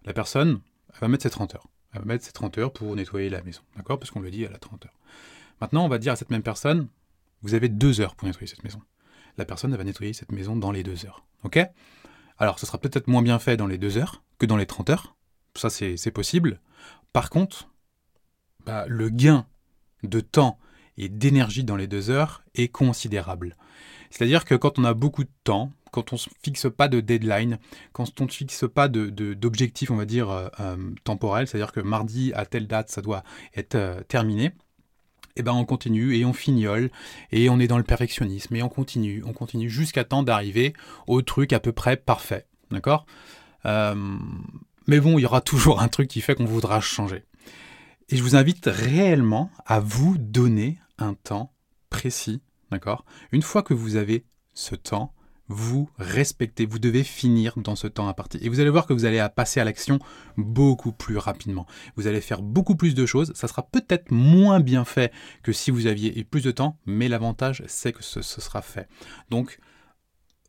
La 0.06 0.14
personne, 0.14 0.60
elle 0.94 1.00
va 1.00 1.08
mettre 1.08 1.24
ses 1.24 1.30
30 1.30 1.56
heures. 1.56 1.68
Elle 1.94 2.00
va 2.00 2.06
mettre 2.06 2.26
ses 2.26 2.32
30 2.32 2.58
heures 2.58 2.74
pour 2.74 2.96
nettoyer 2.96 3.30
la 3.30 3.42
maison, 3.44 3.62
d'accord? 3.78 4.00
Parce 4.00 4.12
qu'on 4.12 4.22
lui 4.22 4.32
dit, 4.32 4.44
elle 4.44 4.54
a 4.54 4.60
30 4.60 4.86
heures. 4.86 4.99
Maintenant, 5.62 5.86
on 5.86 5.90
va 5.90 5.98
dire 5.98 6.14
à 6.14 6.16
cette 6.16 6.30
même 6.30 6.44
personne, 6.44 6.88
vous 7.42 7.54
avez 7.54 7.70
deux 7.70 8.02
heures 8.02 8.16
pour 8.16 8.28
nettoyer 8.28 8.48
cette 8.48 8.64
maison. 8.64 8.82
La 9.38 9.46
personne, 9.46 9.76
va 9.76 9.84
nettoyer 9.84 10.14
cette 10.14 10.32
maison 10.32 10.56
dans 10.56 10.72
les 10.72 10.84
deux 10.84 11.06
heures. 11.06 11.24
OK? 11.44 11.60
Alors, 12.38 12.60
ce 12.60 12.66
sera 12.66 12.78
peut-être 12.78 13.08
moins 13.08 13.22
bien 13.22 13.40
fait 13.40 13.58
dans 13.58 13.68
les 13.68 13.78
deux 13.78 13.98
heures 13.98 14.24
que 14.38 14.46
dans 14.46 14.58
les 14.58 14.66
30 14.66 14.90
heures. 14.90 15.16
Ça, 15.56 15.70
c'est 15.70 16.12
possible. 16.12 16.60
Par 17.14 17.30
contre, 17.30 17.70
bah, 18.66 18.86
le 18.88 19.10
gain 19.10 19.46
de 20.04 20.20
temps 20.20 20.60
et 20.98 21.10
d'énergie 21.10 21.64
dans 21.64 21.76
les 21.76 21.88
deux 21.88 22.10
heures 22.10 22.44
est 22.56 22.68
considérable. 22.68 23.56
C'est-à-dire 24.10 24.46
que 24.46 24.56
quand 24.56 24.80
on 24.80 24.84
a 24.84 24.94
beaucoup 24.94 25.24
de 25.24 25.30
temps, 25.44 25.72
quand 25.92 26.14
on 26.14 26.16
ne 26.16 26.20
se 26.20 26.30
fixe 26.44 26.68
pas 26.76 26.88
de 26.88 27.00
deadline, 27.00 27.58
quand 27.94 28.22
on 28.22 28.26
ne 28.26 28.30
fixe 28.30 28.66
pas 28.74 28.88
d'objectif, 28.88 29.92
on 29.92 29.96
va 29.96 30.06
dire, 30.06 30.30
euh, 30.30 30.48
euh, 30.60 30.92
temporel, 31.04 31.48
c'est-à-dire 31.48 31.72
que 31.72 31.80
mardi 31.80 32.32
à 32.34 32.46
telle 32.46 32.68
date, 32.68 32.90
ça 32.90 33.02
doit 33.02 33.24
être 33.56 33.76
euh, 33.76 34.02
terminé, 34.04 34.52
eh 35.40 35.44
ben 35.44 35.54
on 35.54 35.66
continue 35.66 36.16
et 36.16 36.26
on 36.26 36.34
fignole 36.34 36.92
et 37.32 37.50
on 37.50 37.60
est 37.60 37.68
dans 37.68 37.78
le 37.78 37.84
perfectionnisme 37.84 38.56
et 38.56 38.62
on 38.62 38.70
continue, 38.70 39.24
on 39.26 39.34
continue 39.34 39.70
jusqu'à 39.70 40.04
temps 40.04 40.22
d'arriver 40.22 40.74
au 41.08 41.22
truc 41.22 41.54
à 41.54 41.60
peu 41.60 41.72
près 41.72 41.96
parfait, 41.98 42.46
d'accord? 42.72 43.06
Mais 43.66 45.00
bon, 45.00 45.18
il 45.18 45.22
y 45.22 45.26
aura 45.26 45.42
toujours 45.42 45.82
un 45.82 45.88
truc 45.88 46.10
qui 46.10 46.20
fait 46.20 46.36
qu'on 46.36 46.46
voudra 46.46 46.82
changer. 46.82 47.24
Et 48.10 48.18
je 48.18 48.24
vous 48.24 48.36
invite 48.36 48.66
réellement 48.66 49.52
à 49.66 49.80
vous 49.80 50.18
donner 50.18 50.80
un 50.98 51.14
temps 51.14 51.54
précis, 51.90 52.42
d'accord? 52.72 53.06
Une 53.32 53.44
fois 53.44 53.64
que 53.64 53.74
vous 53.74 53.96
avez 53.96 54.26
ce 54.54 54.76
temps, 54.76 55.14
vous 55.50 55.90
respectez, 55.98 56.68
vous 56.68 56.78
devez 56.78 57.04
finir 57.04 57.56
dans 57.58 57.76
ce 57.76 57.88
temps 57.88 58.08
imparti. 58.08 58.38
Et 58.42 58.50
vous 58.50 58.60
allez 58.60 58.70
voir 58.70 58.86
que 58.86 58.94
vous 58.94 59.06
allez 59.06 59.26
passer 59.36 59.60
à 59.60 59.64
l'action 59.64 60.00
beaucoup 60.38 60.92
plus 60.92 61.18
rapidement. 61.18 61.66
Vous 61.96 62.06
allez 62.06 62.22
faire 62.22 62.44
beaucoup 62.44 62.76
plus 62.76 62.94
de 62.94 63.06
choses. 63.06 63.34
Ça 63.36 63.48
sera 63.48 63.64
peut-être 63.64 64.12
moins 64.12 64.60
bien 64.60 64.86
fait 64.86 65.12
que 65.42 65.52
si 65.52 65.72
vous 65.72 65.88
aviez 65.88 66.18
eu 66.18 66.24
plus 66.24 66.44
de 66.44 66.52
temps, 66.52 66.78
mais 66.86 67.10
l'avantage, 67.10 67.64
c'est 67.68 67.92
que 67.92 68.04
ce, 68.04 68.22
sera 68.22 68.62
fait. 68.62 68.88
Donc, 69.32 69.60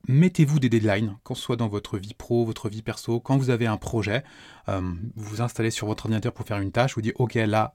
mettez-vous 0.07 0.61
des 0.61 0.69
deadlines, 0.69 1.17
qu'on 1.25 1.35
soit 1.35 1.57
dans 1.57 1.69
votre 1.69 1.97
vie 1.97 2.15
pro, 2.15 2.45
votre 2.45 2.69
vie 2.69 2.83
perso, 2.83 3.21
quand 3.21 3.39
vous 3.39 3.49
avez 3.49 3.67
un 3.67 3.79
projet, 3.79 4.23
euh, 4.69 4.81
vous 5.17 5.37
vous 5.37 5.41
installez 5.41 5.71
sur 5.71 5.87
votre 5.87 6.05
ordinateur 6.05 6.35
pour 6.35 6.47
faire 6.47 6.59
une 6.59 6.73
tâche, 6.73 6.95
vous 6.95 7.03
dites, 7.03 7.15
OK, 7.17 7.35
là, 7.35 7.75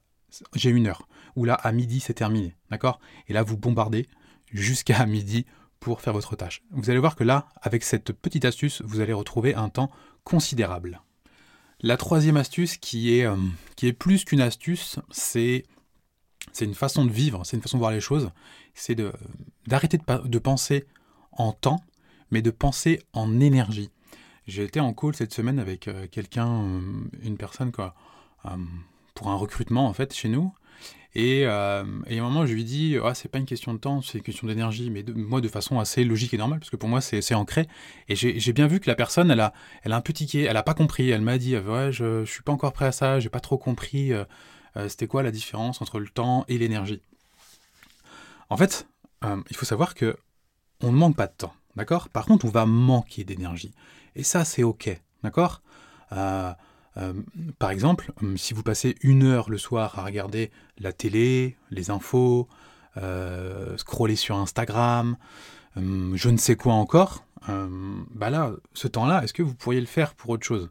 j'ai 0.53 0.69
une 0.69 0.87
heure. 0.87 1.07
Ou 1.35 1.45
là, 1.45 1.55
à 1.55 1.71
midi, 1.71 1.99
c'est 1.99 2.13
terminé. 2.13 2.55
D'accord? 2.69 2.99
Et 3.27 3.33
là, 3.33 3.41
vous 3.41 3.57
bombardez 3.57 4.07
jusqu'à 4.51 5.05
midi 5.07 5.47
pour 5.85 6.01
faire 6.01 6.13
votre 6.13 6.35
tâche. 6.35 6.63
Vous 6.71 6.89
allez 6.89 6.97
voir 6.97 7.15
que 7.15 7.23
là, 7.23 7.47
avec 7.61 7.83
cette 7.83 8.11
petite 8.11 8.43
astuce, 8.43 8.81
vous 8.81 9.01
allez 9.01 9.13
retrouver 9.13 9.53
un 9.53 9.69
temps 9.69 9.91
considérable. 10.23 11.03
La 11.79 11.95
troisième 11.95 12.37
astuce, 12.37 12.77
qui 12.77 13.19
est, 13.19 13.25
euh, 13.27 13.35
qui 13.75 13.85
est 13.85 13.93
plus 13.93 14.25
qu'une 14.25 14.41
astuce, 14.41 14.97
c'est 15.11 15.63
une 16.59 16.73
façon 16.73 17.05
de 17.05 17.11
vivre, 17.11 17.45
c'est 17.45 17.55
une 17.55 17.61
façon 17.61 17.77
de 17.77 17.81
voir 17.81 17.91
les 17.91 18.01
choses, 18.01 18.31
c'est 18.73 18.99
d'arrêter 19.67 19.99
de, 19.99 20.27
de, 20.27 20.39
penser 20.39 20.85
en 21.31 21.51
temps, 21.51 21.83
mais 22.31 22.41
de 22.41 22.49
penser 22.49 23.03
en 23.13 23.39
énergie. 23.39 23.91
J'ai 24.47 24.63
été 24.63 24.79
en 24.79 24.91
call 24.91 25.15
cette 25.15 25.35
semaine 25.35 25.59
avec 25.59 25.87
euh, 25.87 26.07
quelqu'un, 26.07 26.63
euh, 26.63 26.81
une 27.21 27.37
personne 27.37 27.71
quoi, 27.71 27.93
pour 29.13 29.29
un 29.29 29.35
recrutement 29.35 29.85
en 29.87 29.93
fait 29.93 30.15
chez 30.15 30.29
nous, 30.29 30.51
et, 31.15 31.45
euh, 31.45 31.83
et, 32.07 32.19
à 32.19 32.21
un 32.21 32.25
moment, 32.25 32.45
je 32.45 32.53
lui 32.53 32.65
dis 32.65 32.97
ah, 33.03 33.13
c'est 33.15 33.29
pas 33.29 33.37
une 33.37 33.45
question 33.45 33.73
de 33.73 33.79
temps, 33.79 34.01
c'est 34.01 34.17
une 34.17 34.23
question 34.23 34.47
d'énergie, 34.47 34.89
mais 34.89 35.03
moi 35.15 35.39
de 35.39 35.47
façon 35.47 35.79
assez 35.79 36.03
logique 36.03 36.33
et 36.33 36.37
normale, 36.37 36.59
parce 36.59 36.69
que 36.69 36.75
pour 36.75 36.89
moi 36.89 36.99
c'est 36.99 37.33
ancré. 37.33 37.67
Et 38.09 38.15
j'ai 38.15 38.53
bien 38.53 38.67
vu 38.67 38.81
que 38.81 38.89
la 38.89 38.95
personne, 38.95 39.31
elle 39.31 39.39
a, 39.39 39.53
elle 39.83 39.93
a 39.93 39.95
un 39.95 40.01
peu 40.01 40.11
tiqué, 40.11 40.43
elle 40.43 40.57
a 40.57 40.63
pas 40.63 40.73
compris. 40.73 41.09
Elle 41.09 41.21
m'a 41.21 41.37
dit 41.37 41.57
ouais, 41.57 41.91
je, 41.91 42.25
je 42.25 42.31
suis 42.31 42.43
pas 42.43 42.51
encore 42.51 42.73
prêt 42.73 42.85
à 42.85 42.91
ça, 42.91 43.19
j'ai 43.21 43.29
pas 43.29 43.39
trop 43.39 43.57
compris. 43.57 44.11
Euh, 44.11 44.25
euh, 44.77 44.89
c'était 44.89 45.07
quoi 45.07 45.23
la 45.23 45.31
différence 45.31 45.81
entre 45.81 45.99
le 45.99 46.09
temps 46.09 46.43
et 46.49 46.57
l'énergie 46.57 47.01
En 48.49 48.57
fait, 48.57 48.87
il 49.49 49.55
faut 49.55 49.65
savoir 49.65 49.95
que 49.95 50.17
on 50.81 50.91
ne 50.91 50.97
manque 50.97 51.15
pas 51.15 51.27
de 51.27 51.33
temps, 51.33 51.53
d'accord? 51.77 52.09
Par 52.09 52.25
contre, 52.25 52.45
on 52.45 52.49
va 52.49 52.65
manquer 52.65 53.23
d'énergie. 53.23 53.73
Et 54.15 54.23
ça, 54.23 54.43
c'est 54.43 54.63
ok, 54.63 54.99
d'accord? 55.23 55.61
Euh, 56.97 57.13
par 57.59 57.71
exemple, 57.71 58.11
euh, 58.23 58.37
si 58.37 58.53
vous 58.53 58.63
passez 58.63 58.95
une 59.01 59.23
heure 59.23 59.49
le 59.49 59.57
soir 59.57 59.99
à 59.99 60.05
regarder 60.05 60.51
la 60.77 60.93
télé, 60.93 61.57
les 61.69 61.89
infos, 61.89 62.47
euh, 62.97 63.77
scroller 63.77 64.15
sur 64.15 64.37
Instagram, 64.37 65.17
je 65.77 66.29
ne 66.29 66.37
sais 66.37 66.55
quoi 66.55 66.73
encore, 66.73 67.25
bah 67.47 68.55
ce 68.73 68.87
temps-là, 68.87 69.23
est-ce 69.23 69.33
que 69.33 69.43
vous 69.43 69.55
pourriez 69.55 69.81
le 69.81 69.87
faire 69.87 70.13
pour 70.13 70.29
autre 70.29 70.45
chose? 70.45 70.69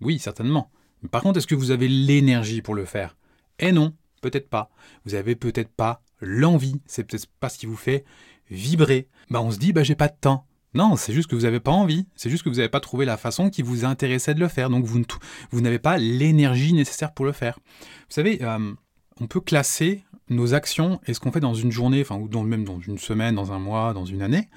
Oui, 0.00 0.20
certainement. 0.20 0.70
Par 1.10 1.22
contre, 1.22 1.38
est-ce 1.38 1.48
que 1.48 1.56
vous 1.56 1.72
avez 1.72 1.88
l'énergie 1.88 2.62
pour 2.62 2.76
le 2.76 2.84
faire? 2.84 3.16
Eh 3.58 3.72
non, 3.72 3.94
peut-être 4.20 4.48
pas. 4.48 4.70
Vous 5.04 5.16
avez 5.16 5.34
peut-être 5.34 5.70
pas 5.70 6.02
l'envie, 6.20 6.80
c'est 6.86 7.02
peut-être 7.02 7.26
pas 7.40 7.48
ce 7.48 7.58
qui 7.58 7.66
vous 7.66 7.76
fait 7.76 8.04
vibrer. 8.48 9.08
Bah 9.28 9.42
on 9.42 9.50
se 9.50 9.58
dit, 9.58 9.72
bah 9.72 9.82
j'ai 9.82 9.96
pas 9.96 10.08
de 10.08 10.16
temps. 10.20 10.46
Non, 10.74 10.96
c'est 10.96 11.12
juste 11.12 11.30
que 11.30 11.34
vous 11.34 11.42
n'avez 11.42 11.60
pas 11.60 11.70
envie, 11.70 12.06
c'est 12.14 12.28
juste 12.28 12.42
que 12.42 12.48
vous 12.48 12.56
n'avez 12.56 12.68
pas 12.68 12.80
trouvé 12.80 13.06
la 13.06 13.16
façon 13.16 13.48
qui 13.48 13.62
vous 13.62 13.84
intéressait 13.84 14.34
de 14.34 14.40
le 14.40 14.48
faire, 14.48 14.68
donc 14.68 14.84
vous, 14.84 15.60
n'avez 15.60 15.78
pas 15.78 15.96
l'énergie 15.96 16.74
nécessaire 16.74 17.12
pour 17.12 17.24
le 17.24 17.32
faire. 17.32 17.58
Vous 17.58 18.14
savez, 18.14 18.42
euh, 18.42 18.72
on 19.20 19.26
peut 19.26 19.40
classer 19.40 20.04
nos 20.28 20.52
actions 20.52 21.00
et 21.06 21.14
ce 21.14 21.20
qu'on 21.20 21.32
fait 21.32 21.40
dans 21.40 21.54
une 21.54 21.72
journée, 21.72 22.02
enfin, 22.02 22.16
ou 22.16 22.42
même 22.42 22.64
dans 22.64 22.80
une 22.80 22.98
semaine, 22.98 23.34
dans 23.34 23.52
un 23.52 23.58
mois, 23.58 23.94
dans 23.94 24.04
une 24.04 24.20
année, 24.20 24.48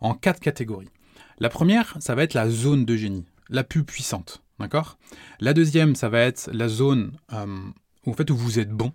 en 0.00 0.14
quatre 0.14 0.40
catégories. 0.40 0.90
La 1.38 1.48
première, 1.48 1.96
ça 2.00 2.14
va 2.14 2.24
être 2.24 2.34
la 2.34 2.50
zone 2.50 2.84
de 2.84 2.96
génie, 2.96 3.24
la 3.48 3.62
plus 3.64 3.84
puissante, 3.84 4.42
d'accord? 4.58 4.98
La 5.38 5.54
deuxième, 5.54 5.94
ça 5.94 6.08
va 6.08 6.20
être 6.20 6.50
la 6.52 6.68
zone 6.68 7.12
euh, 7.32 7.60
où, 8.06 8.10
en 8.10 8.14
fait, 8.14 8.30
où 8.30 8.36
vous 8.36 8.58
êtes 8.58 8.70
bon, 8.70 8.92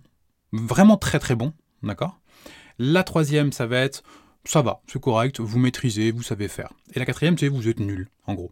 vraiment 0.52 0.98
très 0.98 1.18
très 1.18 1.34
bon, 1.34 1.54
d'accord? 1.82 2.20
La 2.78 3.02
troisième, 3.02 3.52
ça 3.52 3.66
va 3.66 3.78
être 3.78 4.02
ça 4.46 4.62
va, 4.62 4.80
c'est 4.86 5.00
correct, 5.00 5.40
vous 5.40 5.58
maîtrisez, 5.58 6.12
vous 6.12 6.22
savez 6.22 6.48
faire. 6.48 6.72
Et 6.94 6.98
la 6.98 7.04
quatrième, 7.04 7.36
c'est 7.36 7.48
vous 7.48 7.68
êtes 7.68 7.80
nul, 7.80 8.08
en 8.26 8.34
gros. 8.34 8.50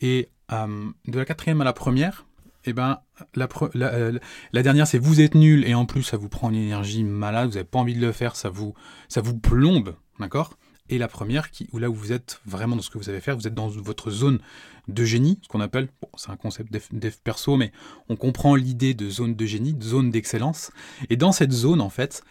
Et 0.00 0.28
euh, 0.52 0.90
de 1.06 1.18
la 1.18 1.24
quatrième 1.24 1.60
à 1.60 1.64
la 1.64 1.72
première, 1.72 2.26
eh 2.64 2.72
ben, 2.72 3.00
la, 3.34 3.48
euh, 3.76 4.18
la, 4.52 4.62
dernière, 4.62 4.86
c'est 4.86 4.98
vous 4.98 5.20
êtes 5.20 5.34
nul, 5.34 5.64
et 5.66 5.74
en 5.74 5.86
plus, 5.86 6.02
ça 6.02 6.16
vous 6.16 6.28
prend 6.28 6.50
une 6.50 6.56
énergie 6.56 7.02
malade, 7.02 7.48
vous 7.48 7.54
n'avez 7.54 7.64
pas 7.64 7.78
envie 7.78 7.94
de 7.94 8.00
le 8.00 8.12
faire, 8.12 8.36
ça 8.36 8.50
vous, 8.50 8.74
ça 9.08 9.20
vous 9.20 9.36
plombe, 9.36 9.96
d'accord? 10.20 10.56
Et 10.88 10.98
la 10.98 11.08
première, 11.08 11.50
qui, 11.50 11.68
où 11.72 11.78
là 11.78 11.88
où 11.88 11.94
vous 11.94 12.12
êtes 12.12 12.40
vraiment 12.44 12.76
dans 12.76 12.82
ce 12.82 12.90
que 12.90 12.98
vous 12.98 13.04
savez 13.04 13.20
faire, 13.20 13.36
vous 13.36 13.46
êtes 13.46 13.54
dans 13.54 13.68
votre 13.68 14.10
zone 14.10 14.40
de 14.88 15.04
génie, 15.04 15.38
ce 15.42 15.48
qu'on 15.48 15.60
appelle, 15.60 15.88
bon, 16.02 16.08
c'est 16.16 16.30
un 16.30 16.36
concept 16.36 16.72
dev, 16.72 17.12
perso, 17.24 17.56
mais 17.56 17.72
on 18.08 18.16
comprend 18.16 18.54
l'idée 18.54 18.92
de 18.92 19.08
zone 19.08 19.34
de 19.34 19.46
génie, 19.46 19.72
de 19.72 19.82
zone 19.82 20.10
d'excellence. 20.10 20.70
Et 21.08 21.16
dans 21.16 21.32
cette 21.32 21.52
zone, 21.52 21.80
en 21.80 21.88
fait, 21.88 22.22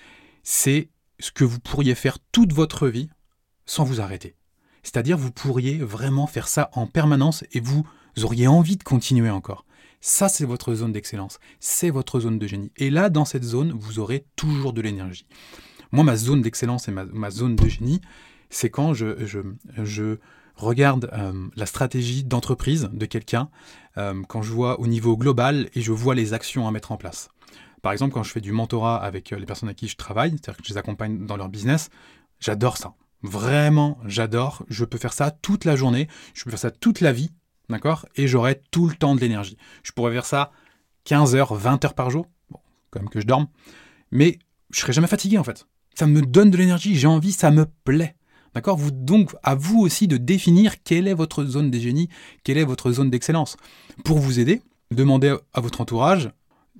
c'est 0.44 0.90
ce 1.22 1.32
que 1.32 1.44
vous 1.44 1.60
pourriez 1.60 1.96
faire 1.96 2.18
toute 2.32 2.52
votre 2.52 2.88
vie 2.88 3.10
sans 3.66 3.84
vous 3.84 4.02
arrêter. 4.02 4.36
C'est-à-dire 4.84 5.18
vous 5.18 5.32
pourriez 5.32 5.78
vraiment 5.78 6.28
faire 6.28 6.48
ça 6.48 6.70
en 6.74 6.88
permanence 6.88 7.44
et 7.52 7.60
vous 7.60 7.86
auriez 8.24 8.48
envie 8.48 8.78
de 8.78 8.84
continuer 8.84 9.30
encore. 9.30 9.66
Ça, 10.02 10.30
c'est 10.30 10.46
votre 10.46 10.74
zone 10.74 10.92
d'excellence, 10.92 11.40
c'est 11.60 11.92
votre 11.92 12.20
zone 12.20 12.40
de 12.40 12.48
génie. 12.48 12.72
Et 12.78 12.90
là, 12.90 13.10
dans 13.10 13.24
cette 13.26 13.44
zone, 13.44 13.72
vous 13.72 14.00
aurez 14.00 14.26
toujours 14.36 14.74
de 14.74 14.82
l'énergie. 14.82 15.28
Moi, 15.92 16.04
ma 16.04 16.16
zone 16.16 16.42
d'excellence 16.42 16.88
et 16.88 16.92
ma, 16.92 17.30
zone 17.30 17.56
de 17.56 17.68
génie, 17.68 18.02
c'est 18.50 18.72
quand 18.72 18.94
je, 18.96 20.18
regarde 20.56 21.10
euh, 21.14 21.48
la 21.56 21.66
stratégie 21.66 22.24
d'entreprise 22.24 22.90
de 22.92 23.06
quelqu'un, 23.06 23.50
euh, 23.98 24.22
quand 24.28 24.42
je 24.42 24.52
vois 24.52 24.80
au 24.80 24.88
niveau 24.88 25.18
global 25.18 25.70
et 25.76 25.82
je 25.82 25.92
vois 25.92 26.16
les 26.16 26.34
actions 26.34 26.68
à 26.68 26.72
mettre 26.72 26.92
en 26.92 26.98
place. 26.98 27.30
Par 27.82 27.92
exemple, 27.92 28.14
quand 28.14 28.24
je 28.24 28.32
fais 28.32 28.42
du 28.42 28.52
mentorat 28.52 28.98
avec 29.04 29.34
euh, 29.34 29.40
les 29.40 29.46
personnes 29.46 29.70
à 29.70 29.74
qui 29.74 29.88
je 29.88 29.96
travaille, 29.96 30.32
c'est-à-dire 30.32 30.58
que 30.58 30.64
je 30.64 30.74
les 30.74 30.78
accompagne 30.78 31.26
dans 31.26 31.38
leur 31.38 31.50
business, 31.50 31.90
j'adore 32.40 32.78
ça. 32.78 32.94
Vraiment, 33.24 34.00
j'adore. 34.06 34.64
Je 34.68 34.86
peux 34.86 34.98
faire 34.98 35.14
ça 35.14 35.32
toute 35.32 35.66
la 35.66 35.76
journée, 35.76 36.08
je 36.34 36.44
peux 36.44 36.50
faire 36.50 36.60
ça 36.60 36.72
toute 36.72 37.02
la 37.02 37.12
vie, 37.12 37.32
d'accord? 37.70 38.06
Et 38.16 38.28
j'aurai 38.28 38.62
tout 38.72 38.88
le 38.88 38.96
temps 38.96 39.16
de 39.16 39.20
l'énergie. 39.20 39.58
Je 39.84 39.92
pourrais 39.92 40.12
faire 40.12 40.26
ça 40.26 40.52
15 41.06 41.36
heures, 41.36 41.54
20 41.54 41.86
heures 41.86 41.94
par 41.94 42.10
jour. 42.10 42.28
Quand 42.90 43.00
même 43.00 43.10
que 43.10 43.22
je 43.22 43.26
dorme. 43.26 43.48
Mais 44.12 44.40
je 44.72 44.80
serai 44.80 44.94
jamais 44.94 45.08
fatigué 45.08 45.38
en 45.38 45.44
fait. 45.44 45.68
Ça 45.94 46.08
me 46.08 46.22
donne 46.22 46.52
de 46.52 46.58
l'énergie, 46.58 46.96
j'ai 46.96 47.08
envie, 47.08 47.32
ça 47.32 47.52
me 47.52 47.66
plaît. 47.84 48.16
D'accord? 48.54 48.78
Donc, 48.78 49.34
à 49.44 49.56
vous 49.56 49.80
aussi 49.80 50.08
de 50.08 50.18
définir 50.18 50.84
quelle 50.84 51.08
est 51.08 51.14
votre 51.14 51.46
zone 51.46 51.72
des 51.72 51.80
génies, 51.80 52.10
quelle 52.44 52.58
est 52.58 52.66
votre 52.66 52.92
zone 52.92 53.10
d'excellence. 53.10 53.56
Pour 54.04 54.20
vous 54.20 54.40
aider, 54.40 54.62
demandez 54.92 55.36
à 55.54 55.62
votre 55.62 55.80
entourage 55.80 56.32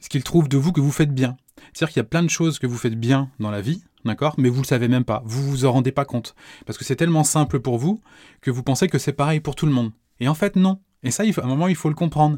ce 0.02 0.10
qu'ils 0.10 0.24
trouvent 0.24 0.50
de 0.50 0.58
vous 0.58 0.72
que 0.74 0.82
vous 0.82 0.92
faites 0.92 1.14
bien. 1.14 1.38
C'est-à-dire 1.74 1.94
qu'il 1.94 2.00
y 2.00 2.06
a 2.06 2.10
plein 2.10 2.24
de 2.24 2.30
choses 2.30 2.60
que 2.60 2.68
vous 2.68 2.78
faites 2.78 3.00
bien 3.00 3.30
dans 3.40 3.52
la 3.52 3.62
vie, 3.62 3.84
d'accord, 4.04 4.36
mais 4.38 4.50
vous 4.50 4.58
ne 4.58 4.64
le 4.64 4.68
savez 4.68 4.88
même 4.88 5.06
pas, 5.06 5.24
vous 5.26 5.50
vous 5.50 5.66
en 5.66 5.72
rendez 5.72 5.92
pas 5.92 6.06
compte. 6.06 6.36
Parce 6.66 6.78
que 6.78 6.84
c'est 6.84 6.96
tellement 6.96 7.24
simple 7.24 7.60
pour 7.60 7.78
vous 7.78 8.02
que 8.42 8.52
vous 8.52 8.64
pensez 8.64 8.88
que 8.88 8.98
c'est 8.98 9.14
pareil 9.14 9.40
pour 9.40 9.56
tout 9.56 9.66
le 9.66 9.72
monde. 9.72 9.92
Et 10.20 10.28
en 10.28 10.34
fait, 10.34 10.56
non. 10.56 10.80
Et 11.04 11.12
ça, 11.12 11.24
à 11.24 11.44
un 11.44 11.48
moment, 11.48 11.68
il 11.68 11.76
faut 11.76 11.90
le 11.90 11.96
comprendre. 11.96 12.38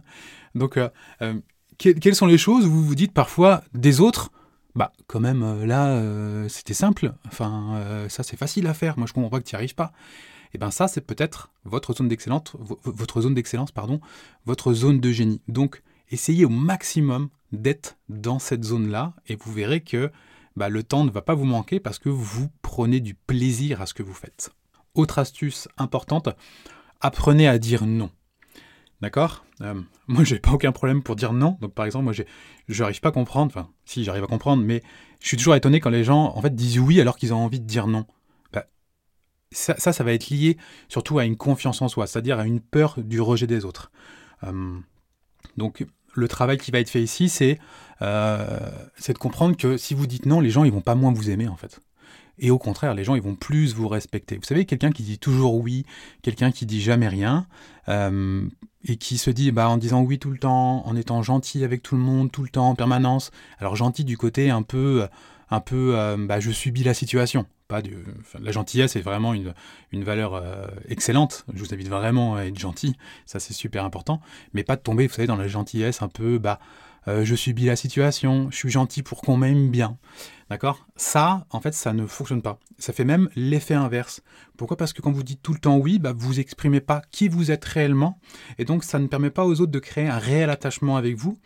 Donc, 0.55 0.77
euh, 0.77 0.89
euh, 1.21 1.39
quelles 1.77 2.15
sont 2.15 2.27
les 2.27 2.37
choses 2.37 2.65
où 2.65 2.71
vous 2.71 2.83
vous 2.83 2.95
dites 2.95 3.13
parfois 3.13 3.63
des 3.73 3.99
autres 3.99 4.31
bah, 4.75 4.91
quand 5.05 5.19
même, 5.19 5.43
euh, 5.43 5.67
là, 5.67 6.49
c'était 6.49 6.73
simple. 6.73 7.13
Enfin, 7.27 8.05
ça, 8.09 8.23
c'est 8.23 8.37
facile 8.37 8.65
à 8.67 8.73
faire. 8.73 8.97
Moi, 8.97 9.05
je 9.05 9.13
comprends 9.13 9.29
pas 9.29 9.39
que 9.39 9.45
tu 9.45 9.53
n'y 9.53 9.57
arrives 9.57 9.75
pas. 9.75 9.91
Et 10.47 10.55
eh 10.55 10.59
bien, 10.59 10.71
ça, 10.71 10.87
c'est 10.87 11.01
peut-être 11.01 11.51
votre 11.63 11.93
zone 11.93 12.07
d'excellence, 12.07 12.55
votre 12.83 13.21
zone 13.21 13.33
d'excellence, 13.33 13.71
pardon, 13.71 13.99
votre 14.45 14.73
zone 14.73 14.99
de 14.99 15.11
génie. 15.11 15.41
Donc, 15.47 15.81
essayez 16.13 16.45
au 16.45 16.49
maximum 16.49 17.29
d'être 17.51 17.97
dans 18.07 18.39
cette 18.39 18.63
zone-là 18.63 19.13
et 19.27 19.35
vous 19.35 19.51
verrez 19.51 19.81
que 19.81 20.11
bah, 20.55 20.69
le 20.69 20.83
temps 20.83 21.03
ne 21.03 21.11
va 21.11 21.21
pas 21.21 21.33
vous 21.33 21.45
manquer 21.45 21.79
parce 21.79 21.99
que 21.99 22.09
vous 22.09 22.49
prenez 22.61 22.99
du 22.99 23.15
plaisir 23.15 23.81
à 23.81 23.85
ce 23.85 23.93
que 23.93 24.03
vous 24.03 24.13
faites. 24.13 24.51
Autre 24.93 25.19
astuce 25.19 25.67
importante, 25.77 26.29
apprenez 27.01 27.47
à 27.47 27.57
dire 27.57 27.85
non. 27.85 28.11
D'accord? 29.01 29.43
Euh, 29.61 29.81
Moi, 30.07 30.23
j'ai 30.23 30.39
pas 30.39 30.51
aucun 30.51 30.71
problème 30.71 31.03
pour 31.03 31.15
dire 31.15 31.33
non. 31.33 31.57
Donc, 31.59 31.73
par 31.73 31.85
exemple, 31.85 32.05
moi, 32.05 32.13
je 32.13 32.23
n'arrive 32.81 33.01
pas 33.01 33.09
à 33.09 33.11
comprendre. 33.11 33.51
Enfin, 33.53 33.69
si, 33.85 34.03
j'arrive 34.03 34.23
à 34.23 34.27
comprendre, 34.27 34.63
mais 34.63 34.81
je 35.19 35.27
suis 35.27 35.37
toujours 35.37 35.55
étonné 35.55 35.79
quand 35.79 35.89
les 35.89 36.03
gens, 36.03 36.33
en 36.35 36.41
fait, 36.41 36.55
disent 36.55 36.79
oui 36.79 37.01
alors 37.01 37.17
qu'ils 37.17 37.33
ont 37.33 37.43
envie 37.43 37.59
de 37.59 37.65
dire 37.65 37.87
non. 37.87 38.05
Bah, 38.53 38.65
ça, 39.51 39.75
ça, 39.77 40.03
va 40.03 40.13
être 40.13 40.29
lié 40.29 40.57
surtout 40.87 41.17
à 41.19 41.25
une 41.25 41.35
confiance 41.35 41.81
en 41.81 41.87
soi, 41.87 42.07
c'est-à-dire 42.07 42.39
à 42.39 42.45
une 42.45 42.61
peur 42.61 42.95
du 42.97 43.19
rejet 43.19 43.47
des 43.47 43.65
autres. 43.65 43.91
Euh, 44.43 44.79
donc, 45.57 45.85
le 46.13 46.27
travail 46.27 46.57
qui 46.57 46.71
va 46.71 46.79
être 46.79 46.89
fait 46.89 47.01
ici, 47.01 47.29
c'est 47.29 47.59
euh, 48.01 48.59
de 49.07 49.17
comprendre 49.17 49.55
que 49.57 49.77
si 49.77 49.93
vous 49.93 50.07
dites 50.07 50.25
non, 50.25 50.39
les 50.39 50.49
gens, 50.49 50.63
ils 50.63 50.71
vont 50.71 50.81
pas 50.81 50.95
moins 50.95 51.11
vous 51.11 51.29
aimer, 51.29 51.47
en 51.47 51.55
fait. 51.55 51.79
Et 52.39 52.49
au 52.49 52.57
contraire, 52.57 52.93
les 52.93 53.03
gens, 53.03 53.15
ils 53.15 53.21
vont 53.21 53.35
plus 53.35 53.75
vous 53.75 53.87
respecter. 53.87 54.37
Vous 54.37 54.43
savez, 54.43 54.65
quelqu'un 54.65 54.91
qui 54.91 55.03
dit 55.03 55.19
toujours 55.19 55.55
oui, 55.55 55.85
quelqu'un 56.23 56.51
qui 56.51 56.65
dit 56.65 56.81
jamais 56.81 57.07
rien, 57.07 57.45
euh, 57.89 58.47
et 58.85 58.97
qui 58.97 59.17
se 59.17 59.29
dit, 59.29 59.51
bah, 59.51 59.69
en 59.69 59.77
disant 59.77 60.01
oui 60.01 60.19
tout 60.19 60.31
le 60.31 60.39
temps, 60.39 60.85
en 60.85 60.95
étant 60.95 61.21
gentil 61.21 61.63
avec 61.63 61.83
tout 61.83 61.95
le 61.95 62.01
monde, 62.01 62.31
tout 62.31 62.43
le 62.43 62.49
temps, 62.49 62.69
en 62.69 62.75
permanence. 62.75 63.31
Alors 63.59 63.75
gentil 63.75 64.03
du 64.03 64.17
côté 64.17 64.49
un 64.49 64.63
peu, 64.63 65.07
un 65.49 65.59
peu, 65.59 65.95
euh, 65.95 66.17
bah, 66.17 66.39
je 66.39 66.51
subis 66.51 66.83
la 66.83 66.93
situation. 66.93 67.45
Pas 67.67 67.81
la 68.39 68.51
gentillesse 68.51 68.95
est 68.95 69.01
vraiment 69.01 69.33
une, 69.33 69.53
une 69.91 70.03
valeur 70.03 70.35
euh, 70.35 70.67
excellente. 70.87 71.45
Je 71.53 71.59
vous 71.59 71.73
invite 71.73 71.89
vraiment 71.89 72.35
à 72.35 72.43
être 72.43 72.59
gentil, 72.59 72.95
ça 73.25 73.39
c'est 73.39 73.53
super 73.53 73.85
important. 73.85 74.21
Mais 74.53 74.63
pas 74.63 74.75
de 74.75 74.81
tomber, 74.81 75.07
vous 75.07 75.13
savez, 75.13 75.27
dans 75.27 75.35
la 75.35 75.47
gentillesse 75.47 76.01
un 76.01 76.09
peu, 76.09 76.37
bah, 76.39 76.59
je 77.05 77.35
subis 77.35 77.65
la 77.65 77.75
situation, 77.75 78.49
je 78.49 78.55
suis 78.55 78.69
gentil 78.69 79.03
pour 79.03 79.21
qu'on 79.21 79.35
m'aime 79.35 79.69
bien. 79.69 79.97
D'accord? 80.53 80.85
Ça, 80.95 81.47
en 81.49 81.59
fait, 81.61 81.73
ça 81.73 81.93
ne 81.93 82.05
fonctionne 82.05 82.43
pas. 82.43 82.59
Ça 82.77 82.93
fait 82.93 83.05
même 83.05 83.27
l'effet 83.35 83.73
inverse. 83.73 84.21
Pourquoi? 84.55 84.77
Parce 84.77 84.93
que 84.93 85.01
quand 85.01 85.11
vous 85.11 85.23
dites 85.23 85.41
tout 85.41 85.51
le 85.51 85.59
temps 85.59 85.77
oui, 85.77 85.97
bah, 85.97 86.13
vous 86.15 86.39
exprimez 86.39 86.79
pas 86.79 87.01
qui 87.09 87.27
vous 87.27 87.49
êtes 87.49 87.65
réellement. 87.65 88.19
Et 88.59 88.65
donc, 88.65 88.83
ça 88.83 88.99
ne 88.99 89.07
permet 89.07 89.31
pas 89.31 89.45
aux 89.45 89.61
autres 89.61 89.71
de 89.71 89.79
créer 89.79 90.07
un 90.07 90.19
réel 90.19 90.51
attachement 90.51 90.95
avec 90.95 91.15
vous, 91.15 91.39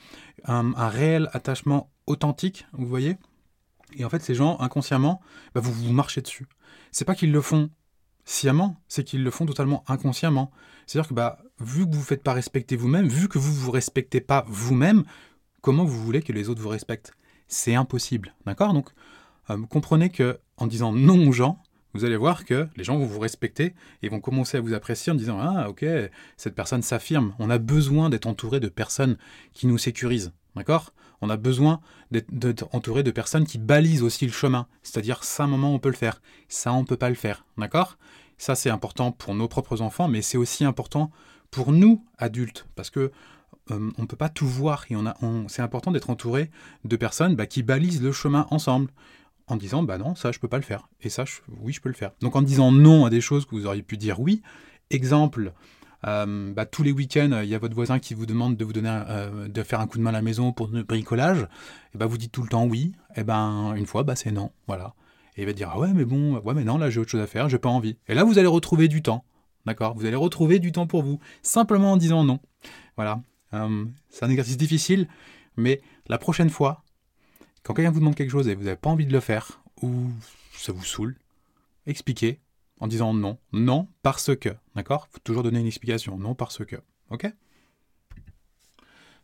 un, 0.43 0.89
réel 0.89 1.29
attachement 1.31 1.89
authentique, 2.05 2.65
vous 2.73 2.87
voyez? 2.87 3.15
Et 3.97 4.05
en 4.05 4.09
fait, 4.09 4.21
ces 4.21 4.35
gens, 4.35 4.57
inconsciemment, 4.59 5.21
bah, 5.53 5.61
vous 5.61 5.73
vous 5.73 5.91
marchez 5.91 6.21
dessus. 6.21 6.45
C'est 6.91 7.05
pas 7.05 7.15
qu'ils 7.15 7.31
le 7.31 7.41
font 7.41 7.69
sciemment, 8.25 8.81
c'est 8.87 9.03
qu'ils 9.03 9.23
le 9.23 9.31
font 9.31 9.45
totalement 9.45 9.83
inconsciemment. 9.87 10.51
C'est-à-dire 10.85 11.09
que 11.09 11.13
bah, 11.13 11.39
vu 11.59 11.85
que 11.85 11.89
vous 11.89 11.91
ne 11.91 11.95
vous 11.95 12.03
faites 12.03 12.23
pas 12.23 12.33
respecter 12.33 12.75
vous-même, 12.75 13.07
vu 13.07 13.27
que 13.27 13.37
vous 13.37 13.51
ne 13.51 13.57
vous 13.57 13.71
respectez 13.71 14.21
pas 14.21 14.45
vous-même, 14.47 15.03
comment 15.61 15.85
vous 15.85 16.03
voulez 16.03 16.21
que 16.21 16.33
les 16.33 16.49
autres 16.49 16.61
vous 16.61 16.69
respectent? 16.69 17.13
C'est 17.47 17.75
impossible. 17.75 18.35
D'accord? 18.45 18.73
Donc, 18.73 18.89
euh, 19.49 19.57
comprenez 19.69 20.09
que 20.09 20.39
en 20.57 20.67
disant 20.67 20.91
non 20.91 21.27
aux 21.27 21.31
gens, 21.31 21.61
vous 21.93 22.05
allez 22.05 22.17
voir 22.17 22.45
que 22.45 22.67
les 22.75 22.83
gens 22.83 22.97
vont 22.97 23.05
vous 23.05 23.19
respecter 23.19 23.73
et 24.03 24.09
vont 24.09 24.19
commencer 24.19 24.57
à 24.57 24.61
vous 24.61 24.73
apprécier 24.73 25.11
en 25.11 25.15
disant 25.15 25.39
Ah, 25.39 25.69
ok, 25.69 25.85
cette 26.35 26.53
personne 26.53 26.81
s'affirme. 26.81 27.33
On 27.39 27.49
a 27.49 27.57
besoin 27.57 28.09
d'être 28.09 28.27
entouré 28.27 28.59
de 28.59 28.67
personnes 28.67 29.17
qui 29.53 29.67
nous 29.67 29.77
sécurisent. 29.77 30.33
On 31.21 31.29
a 31.29 31.37
besoin 31.37 31.81
d'être 32.11 32.67
entouré 32.73 33.03
de 33.03 33.11
personnes 33.11 33.45
qui 33.45 33.57
balisent 33.57 34.03
aussi 34.03 34.25
le 34.25 34.31
chemin. 34.31 34.67
C'est-à-dire, 34.83 35.23
ça, 35.23 35.43
un 35.43 35.47
moment, 35.47 35.73
on 35.73 35.79
peut 35.79 35.89
le 35.89 35.95
faire. 35.95 36.21
Ça, 36.47 36.73
on 36.73 36.81
ne 36.81 36.85
peut 36.85 36.97
pas 36.97 37.09
le 37.09 37.15
faire. 37.15 37.45
D'accord? 37.57 37.97
Ça, 38.37 38.55
c'est 38.55 38.69
important 38.69 39.11
pour 39.11 39.33
nos 39.33 39.47
propres 39.47 39.81
enfants, 39.81 40.07
mais 40.07 40.21
c'est 40.21 40.37
aussi 40.37 40.63
important 40.63 41.11
pour 41.49 41.71
nous, 41.71 42.03
adultes. 42.19 42.67
Parce 42.75 42.91
que 42.91 43.11
euh, 43.71 43.91
on 43.97 44.01
ne 44.03 44.07
peut 44.07 44.17
pas 44.17 44.29
tout 44.29 44.47
voir 44.47 44.85
et 44.89 44.95
on 44.95 45.05
a, 45.05 45.15
c'est 45.47 45.61
important 45.61 45.91
d'être 45.91 46.09
entouré 46.09 46.49
de 46.85 46.95
personnes 46.95 47.35
bah, 47.35 47.45
qui 47.45 47.63
balisent 47.63 48.01
le 48.01 48.11
chemin 48.11 48.47
ensemble 48.49 48.91
en 49.47 49.55
disant 49.55 49.83
bah 49.83 49.97
non 49.97 50.15
ça 50.15 50.31
je 50.31 50.39
peux 50.39 50.47
pas 50.47 50.57
le 50.57 50.63
faire 50.63 50.87
et 51.01 51.09
ça 51.09 51.25
oui 51.61 51.73
je 51.73 51.81
peux 51.81 51.89
le 51.89 51.95
faire 51.95 52.11
donc 52.21 52.35
en 52.35 52.41
disant 52.41 52.71
non 52.71 53.05
à 53.05 53.09
des 53.09 53.21
choses 53.21 53.45
que 53.45 53.55
vous 53.55 53.65
auriez 53.65 53.83
pu 53.83 53.97
dire 53.97 54.19
oui 54.19 54.41
exemple 54.89 55.53
euh, 56.05 56.53
bah, 56.53 56.65
tous 56.65 56.83
les 56.83 56.91
week-ends 56.91 57.39
il 57.41 57.49
y 57.49 57.55
a 57.55 57.57
votre 57.57 57.73
voisin 57.73 57.99
qui 57.99 58.13
vous 58.13 58.25
demande 58.25 58.55
de 58.55 58.63
vous 58.63 58.73
donner 58.73 59.03
euh, 59.09 59.47
de 59.47 59.63
faire 59.63 59.79
un 59.79 59.87
coup 59.87 59.97
de 59.97 60.03
main 60.03 60.11
à 60.11 60.13
la 60.13 60.21
maison 60.21 60.51
pour 60.51 60.67
le 60.67 60.83
bricolage. 60.83 61.47
Et 61.93 61.97
bah 61.97 62.05
vous 62.05 62.17
dites 62.17 62.31
tout 62.31 62.43
le 62.43 62.49
temps 62.49 62.65
oui. 62.65 62.93
Et 63.15 63.23
ben 63.23 63.73
une 63.75 63.85
fois 63.85 64.03
bah 64.03 64.15
c'est 64.15 64.31
non. 64.31 64.51
Voilà. 64.67 64.93
Et 65.35 65.41
il 65.41 65.45
va 65.45 65.53
dire 65.53 65.71
ah 65.73 65.79
ouais 65.79 65.93
mais 65.93 66.05
bon 66.05 66.37
ouais 66.37 66.53
mais 66.53 66.63
non 66.63 66.77
là 66.77 66.89
j'ai 66.89 66.99
autre 66.99 67.11
chose 67.11 67.21
à 67.21 67.27
faire 67.27 67.49
j'ai 67.49 67.59
pas 67.59 67.69
envie. 67.69 67.97
Et 68.07 68.13
là 68.13 68.23
vous 68.23 68.37
allez 68.37 68.47
retrouver 68.47 68.87
du 68.87 69.01
temps. 69.01 69.23
D'accord? 69.65 69.95
Vous 69.95 70.05
allez 70.05 70.15
retrouver 70.15 70.59
du 70.59 70.71
temps 70.71 70.87
pour 70.87 71.03
vous. 71.03 71.19
Simplement 71.41 71.93
en 71.93 71.97
disant 71.97 72.23
non. 72.23 72.39
Voilà. 72.95 73.21
Euh, 73.53 73.85
c'est 74.09 74.25
un 74.25 74.29
exercice 74.29 74.57
difficile, 74.57 75.07
mais 75.57 75.81
la 76.07 76.17
prochaine 76.17 76.49
fois, 76.49 76.83
quand 77.63 77.73
quelqu'un 77.73 77.91
vous 77.91 77.99
demande 77.99 78.15
quelque 78.15 78.31
chose 78.31 78.47
et 78.47 78.55
vous 78.55 78.63
n'avez 78.63 78.77
pas 78.77 78.89
envie 78.89 79.05
de 79.05 79.13
le 79.13 79.19
faire, 79.19 79.61
ou 79.81 80.09
ça 80.53 80.71
vous 80.71 80.83
saoule, 80.83 81.17
expliquez 81.85 82.39
en 82.79 82.87
disant 82.87 83.13
non. 83.13 83.37
Non 83.51 83.87
parce 84.03 84.35
que. 84.35 84.49
D'accord 84.75 85.07
faut 85.11 85.19
toujours 85.23 85.43
donner 85.43 85.59
une 85.59 85.67
explication. 85.67 86.17
Non 86.17 86.35
parce 86.35 86.63
que. 86.65 86.75
Ok 87.09 87.31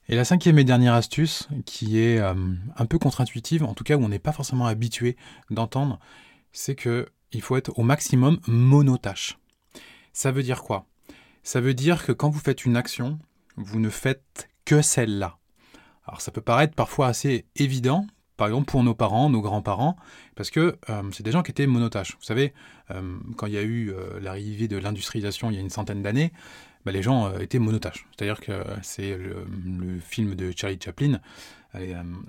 Et 0.07 0.15
la 0.15 0.25
cinquième 0.25 0.59
et 0.59 0.63
dernière 0.63 0.93
astuce, 0.93 1.47
qui 1.65 1.99
est 1.99 2.19
euh, 2.19 2.33
un 2.75 2.85
peu 2.85 2.99
contre-intuitive, 2.99 3.63
en 3.63 3.73
tout 3.73 3.83
cas 3.83 3.95
où 3.95 4.03
on 4.03 4.09
n'est 4.09 4.19
pas 4.19 4.31
forcément 4.31 4.65
habitué 4.65 5.17
d'entendre, 5.49 5.99
c'est 6.51 6.75
que 6.75 7.07
il 7.31 7.41
faut 7.41 7.57
être 7.57 7.77
au 7.77 7.83
maximum 7.83 8.39
monotâche. 8.47 9.39
Ça 10.13 10.31
veut 10.31 10.43
dire 10.43 10.61
quoi? 10.61 10.85
Ça 11.41 11.59
veut 11.59 11.73
dire 11.73 12.05
que 12.05 12.11
quand 12.11 12.29
vous 12.29 12.39
faites 12.39 12.65
une 12.65 12.77
action, 12.77 13.19
vous 13.57 13.79
ne 13.79 13.89
faites 13.89 14.49
que 14.65 14.81
celle-là. 14.81 15.37
Alors 16.05 16.21
ça 16.21 16.31
peut 16.31 16.41
paraître 16.41 16.75
parfois 16.75 17.07
assez 17.07 17.45
évident, 17.55 18.07
par 18.37 18.47
exemple 18.47 18.65
pour 18.65 18.83
nos 18.83 18.95
parents, 18.95 19.29
nos 19.29 19.41
grands-parents, 19.41 19.95
parce 20.35 20.49
que 20.49 20.77
euh, 20.89 21.03
c'est 21.11 21.23
des 21.23 21.31
gens 21.31 21.43
qui 21.43 21.51
étaient 21.51 21.67
monotâches. 21.67 22.13
Vous 22.19 22.25
savez, 22.25 22.53
euh, 22.91 23.17
quand 23.37 23.47
il 23.47 23.53
y 23.53 23.57
a 23.57 23.61
eu 23.61 23.91
euh, 23.91 24.19
l'arrivée 24.19 24.67
de 24.67 24.77
l'industrialisation 24.77 25.51
il 25.51 25.55
y 25.55 25.57
a 25.57 25.61
une 25.61 25.69
centaine 25.69 26.01
d'années, 26.01 26.31
bah, 26.85 26.91
les 26.91 27.01
gens 27.01 27.37
étaient 27.37 27.59
monotâches. 27.59 28.05
C'est-à-dire 28.11 28.41
que 28.41 28.63
c'est 28.81 29.17
le, 29.17 29.45
film 29.99 30.35
de 30.35 30.51
Charlie 30.55 30.79
Chaplin 30.83 31.19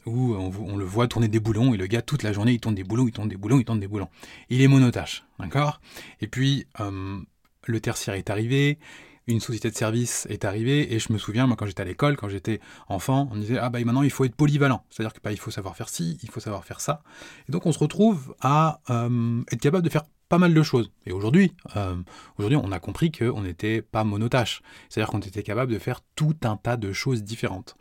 où 0.06 0.34
on, 0.34 0.50
on, 0.58 0.76
le 0.76 0.84
voit 0.86 1.06
tourner 1.06 1.28
des 1.28 1.40
boulons 1.40 1.74
et 1.74 1.76
le 1.76 1.86
gars 1.86 2.00
toute 2.00 2.22
la 2.22 2.32
journée 2.32 2.52
il 2.52 2.60
tourne 2.60 2.74
des 2.74 2.84
boulons, 2.84 3.06
il 3.06 3.12
tourne 3.12 3.28
des 3.28 3.36
boulons, 3.36 3.58
il 3.58 3.64
tourne 3.64 3.80
des 3.80 3.88
boulons. 3.88 4.08
Il 4.48 4.62
est 4.62 4.68
monotâche, 4.68 5.24
d'accord? 5.38 5.80
Et 6.20 6.28
puis 6.28 6.66
le 6.78 7.80
tertiaire 7.80 8.14
est 8.14 8.30
arrivé, 8.30 8.78
une 9.26 9.40
société 9.40 9.70
de 9.70 9.76
service 9.76 10.26
est 10.28 10.44
arrivée 10.44 10.92
et 10.94 10.98
je 10.98 11.12
me 11.12 11.18
souviens, 11.18 11.46
moi, 11.46 11.56
quand 11.56 11.66
j'étais 11.66 11.82
à 11.82 11.84
l'école, 11.86 12.16
quand 12.16 12.28
j'étais 12.28 12.60
enfant, 12.88 13.28
on 13.32 13.36
disait 13.36 13.58
ah 13.58 13.70
bah 13.70 13.82
maintenant 13.84 14.02
il 14.02 14.10
faut 14.10 14.24
être 14.24 14.34
polyvalent, 14.34 14.84
c'est-à-dire 14.90 15.14
que 15.14 15.20
bah, 15.22 15.32
il 15.32 15.38
faut 15.38 15.50
savoir 15.50 15.76
faire 15.76 15.88
ci, 15.88 16.18
il 16.22 16.30
faut 16.30 16.40
savoir 16.40 16.64
faire 16.64 16.80
ça. 16.80 17.02
Et 17.48 17.52
donc 17.52 17.66
on 17.66 17.72
se 17.72 17.78
retrouve 17.78 18.34
à 18.40 18.80
euh, 18.90 19.42
être 19.50 19.60
capable 19.60 19.84
de 19.84 19.90
faire 19.90 20.04
pas 20.28 20.38
mal 20.38 20.52
de 20.52 20.62
choses. 20.62 20.90
Et 21.06 21.12
aujourd'hui, 21.12 21.54
euh, 21.76 21.96
aujourd'hui, 22.38 22.58
on 22.62 22.72
a 22.72 22.80
compris 22.80 23.12
qu'on 23.12 23.42
n'était 23.42 23.82
pas 23.82 24.04
monotâche, 24.04 24.62
c'est-à-dire 24.88 25.10
qu'on 25.10 25.20
était 25.20 25.42
capable 25.42 25.72
de 25.72 25.78
faire 25.78 26.00
tout 26.16 26.36
un 26.44 26.56
tas 26.56 26.76
de 26.76 26.92
choses 26.92 27.22
différentes. 27.22 27.76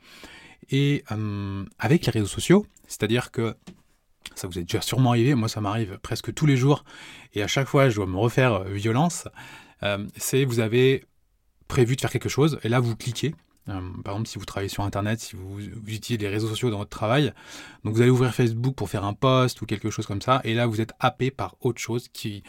Et 0.69 1.03
euh, 1.11 1.65
avec 1.79 2.05
les 2.05 2.11
réseaux 2.11 2.27
sociaux, 2.27 2.65
c'est-à-dire 2.87 3.31
que 3.31 3.55
ça 4.35 4.47
vous 4.47 4.57
est 4.57 4.63
déjà 4.63 4.81
sûrement 4.81 5.11
arrivé, 5.11 5.35
moi 5.35 5.49
ça 5.49 5.59
m'arrive 5.59 5.99
presque 6.01 6.33
tous 6.33 6.45
les 6.45 6.55
jours, 6.55 6.85
et 7.33 7.43
à 7.43 7.47
chaque 7.47 7.67
fois 7.67 7.89
je 7.89 7.95
dois 7.95 8.07
me 8.07 8.17
refaire 8.17 8.63
violence, 8.63 9.27
c'est 10.15 10.45
vous 10.45 10.61
avez 10.61 11.03
prévu 11.67 11.95
de 11.95 12.01
faire 12.01 12.11
quelque 12.11 12.29
chose, 12.29 12.59
et 12.63 12.69
là 12.69 12.79
vous 12.79 12.95
cliquez. 12.95 13.35
Euh, 13.69 13.79
par 14.03 14.15
exemple, 14.15 14.29
si 14.29 14.39
vous 14.39 14.45
travaillez 14.45 14.69
sur 14.69 14.83
Internet, 14.83 15.19
si 15.21 15.35
vous, 15.35 15.59
utilisez 15.87 16.17
les 16.17 16.27
réseaux 16.27 16.49
sociaux 16.49 16.69
dans 16.69 16.79
votre 16.79 16.89
travail, 16.89 17.33
donc 17.83 17.95
vous 17.95 18.01
allez 18.01 18.11
ouvrir 18.11 18.33
Facebook 18.33 18.75
pour 18.75 18.89
faire 18.89 19.05
un 19.05 19.13
post 19.13 19.61
ou 19.61 19.65
quelque 19.65 19.89
chose 19.89 20.05
comme 20.05 20.21
ça, 20.21 20.41
et 20.43 20.53
là 20.53 20.67
vous 20.67 20.81
êtes 20.81 20.93
happé 20.99 21.31
par 21.31 21.55
autre 21.61 21.79
chose 21.79 22.09
qui, 22.09 22.43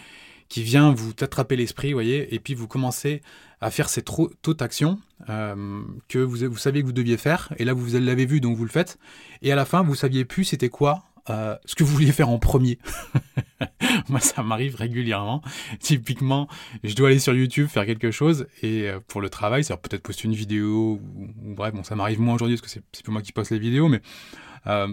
qui 0.48 0.62
vient 0.62 0.92
vous 0.92 1.12
attraper 1.20 1.56
l'esprit, 1.56 1.92
voyez, 1.92 2.34
et 2.34 2.40
puis 2.40 2.54
vous 2.54 2.66
commencez 2.66 3.22
à 3.60 3.70
faire 3.70 3.88
cette 3.88 4.10
autre 4.10 4.64
action 4.64 4.98
euh, 5.30 5.82
que 6.08 6.18
vous, 6.18 6.48
vous 6.48 6.58
saviez 6.58 6.82
que 6.82 6.86
vous 6.86 6.92
deviez 6.92 7.16
faire, 7.16 7.52
et 7.58 7.64
là 7.64 7.74
vous 7.74 7.96
l'avez 7.98 8.26
vu, 8.26 8.40
donc 8.40 8.56
vous 8.56 8.64
le 8.64 8.70
faites, 8.70 8.98
et 9.42 9.52
à 9.52 9.56
la 9.56 9.64
fin 9.64 9.82
vous 9.82 9.94
saviez 9.94 10.24
plus 10.24 10.44
c'était 10.44 10.68
quoi 10.68 11.04
euh, 11.30 11.56
ce 11.64 11.74
que 11.74 11.84
vous 11.84 11.92
vouliez 11.92 12.12
faire 12.12 12.28
en 12.28 12.38
premier. 12.38 12.78
Moi, 14.08 14.20
ça 14.20 14.42
m'arrive 14.42 14.76
régulièrement. 14.76 15.42
Typiquement, 15.80 16.48
je 16.82 16.94
dois 16.94 17.08
aller 17.08 17.18
sur 17.18 17.34
YouTube 17.34 17.68
faire 17.68 17.86
quelque 17.86 18.10
chose 18.10 18.46
et 18.62 18.88
euh, 18.88 19.00
pour 19.06 19.20
le 19.20 19.30
travail, 19.30 19.64
c'est 19.64 19.74
peut-être 19.76 20.02
poster 20.02 20.26
une 20.26 20.34
vidéo 20.34 21.00
ou, 21.02 21.54
bref, 21.54 21.72
bon, 21.74 21.82
ça 21.82 21.96
m'arrive 21.96 22.20
moins 22.20 22.34
aujourd'hui 22.34 22.56
parce 22.56 22.74
que 22.74 22.80
c'est 22.92 23.04
pas 23.04 23.12
moi 23.12 23.22
qui 23.22 23.32
poste 23.32 23.52
les 23.52 23.58
vidéos, 23.58 23.88
mais 23.88 24.02
euh, 24.66 24.88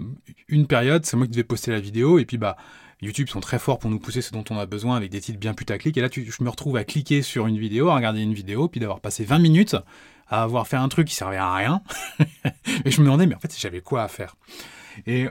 une 0.48 0.67
période, 0.67 1.06
c'est 1.06 1.17
moi 1.17 1.26
qui 1.26 1.32
devais 1.32 1.44
poster 1.44 1.72
la 1.72 1.80
vidéo 1.80 2.20
et 2.20 2.26
puis 2.26 2.38
bah 2.38 2.58
YouTube 3.02 3.30
sont 3.30 3.39
très 3.39 3.58
forts 3.58 3.80
pour 3.80 3.89
nous 3.89 4.00
pousser 4.00 4.22
ce 4.22 4.32
dont 4.32 4.44
on 4.52 4.60
a 4.60 4.65
besoin 4.65 4.96
avec 4.96 5.10
des 5.10 5.20
titres 5.20 5.39
bien 5.39 5.56
putaclic. 5.56 5.98
Et 5.98 6.02
là, 6.02 6.10
je 6.12 6.44
me 6.44 6.50
retrouve 6.50 6.78
à 6.78 6.84
cliquer 6.84 7.24
sur 7.24 7.48
une 7.48 7.58
vidéo, 7.58 7.89
à 7.89 7.96
regarder 7.96 8.22
une 8.22 8.34
vidéo, 8.34 8.67
puis 8.67 8.80
d'avoir 8.80 9.00
passé 9.00 9.24
20 9.24 9.39
minutes 9.39 9.76
à 10.28 10.44
avoir 10.44 10.67
fait 10.67 10.78
un 10.78 10.88
truc 10.88 11.08
qui 11.08 11.15
servait 11.15 11.38
à 11.38 11.52
rien. 11.54 11.82
et 12.86 12.91
je 12.91 13.02
me 13.02 13.06
demandais, 13.06 13.26
mais 13.26 13.36
en 13.36 13.39
fait, 13.39 13.54
j'avais 13.60 13.82
quoi 13.82 14.04
à 14.04 14.08
faire? 14.08 14.36
Et 15.08 15.28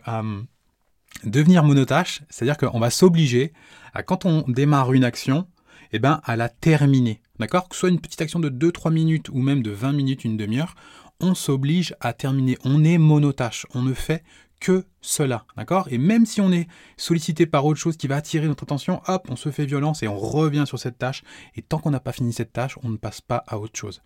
devenir 1.24 1.64
monotâche, 1.64 2.22
c'est-à-dire 2.28 2.56
qu'on 2.56 2.78
va 2.80 2.90
s'obliger 2.90 3.52
à, 3.94 4.02
quand 4.02 4.24
on 4.24 4.44
démarre 4.48 4.92
une 4.92 5.04
action, 5.04 5.46
eh 5.92 5.98
ben, 5.98 6.20
à 6.24 6.37
la 6.37 6.48
terminer. 6.48 7.20
D'accord? 7.38 7.68
Que 7.68 7.74
ce 7.74 7.80
soit 7.80 7.88
une 7.88 8.00
petite 8.00 8.20
action 8.20 8.38
de 8.38 8.48
2-3 8.48 8.92
minutes 8.92 9.28
ou 9.30 9.40
même 9.40 9.62
de 9.62 9.70
20 9.70 9.92
minutes, 9.92 10.24
une 10.24 10.37
demi-heure, 10.37 10.74
on 11.20 11.35
s'oblige 11.35 11.94
à 12.00 12.12
terminer. 12.12 12.56
On 12.64 12.85
est 12.85 12.98
monotâche. 12.98 13.66
On 13.74 13.83
ne 13.83 13.94
fait 13.94 14.22
que 14.61 14.85
cela, 15.00 15.46
d'accord? 15.56 15.88
Et 15.90 15.96
même 15.96 16.26
si 16.26 16.42
on 16.42 16.52
est 16.52 16.68
sollicité 16.98 17.46
par 17.46 17.64
autre 17.64 17.80
chose 17.80 17.96
qui 17.96 18.06
va 18.06 18.16
attirer 18.16 18.46
notre 18.46 18.64
attention, 18.64 19.00
hop, 19.09 19.26
on 19.30 19.37
se 19.37 19.50
fait 19.50 19.64
violence 19.64 20.02
et 20.02 20.09
on 20.09 20.18
revient 20.18 20.64
sur 20.66 20.78
cette 20.78 20.98
tâche. 20.98 21.22
Et 21.56 21.62
tant 21.62 21.78
qu'on 21.78 21.90
n'a 21.90 22.00
pas 22.00 22.12
fini 22.12 22.33
cette 22.33 22.52
tâche, 22.52 22.78
on 22.83 22.90
ne 22.90 22.98
passe 22.98 23.22
pas 23.22 23.42
à 23.48 23.59
autre 23.59 23.78
chose. 23.78 24.02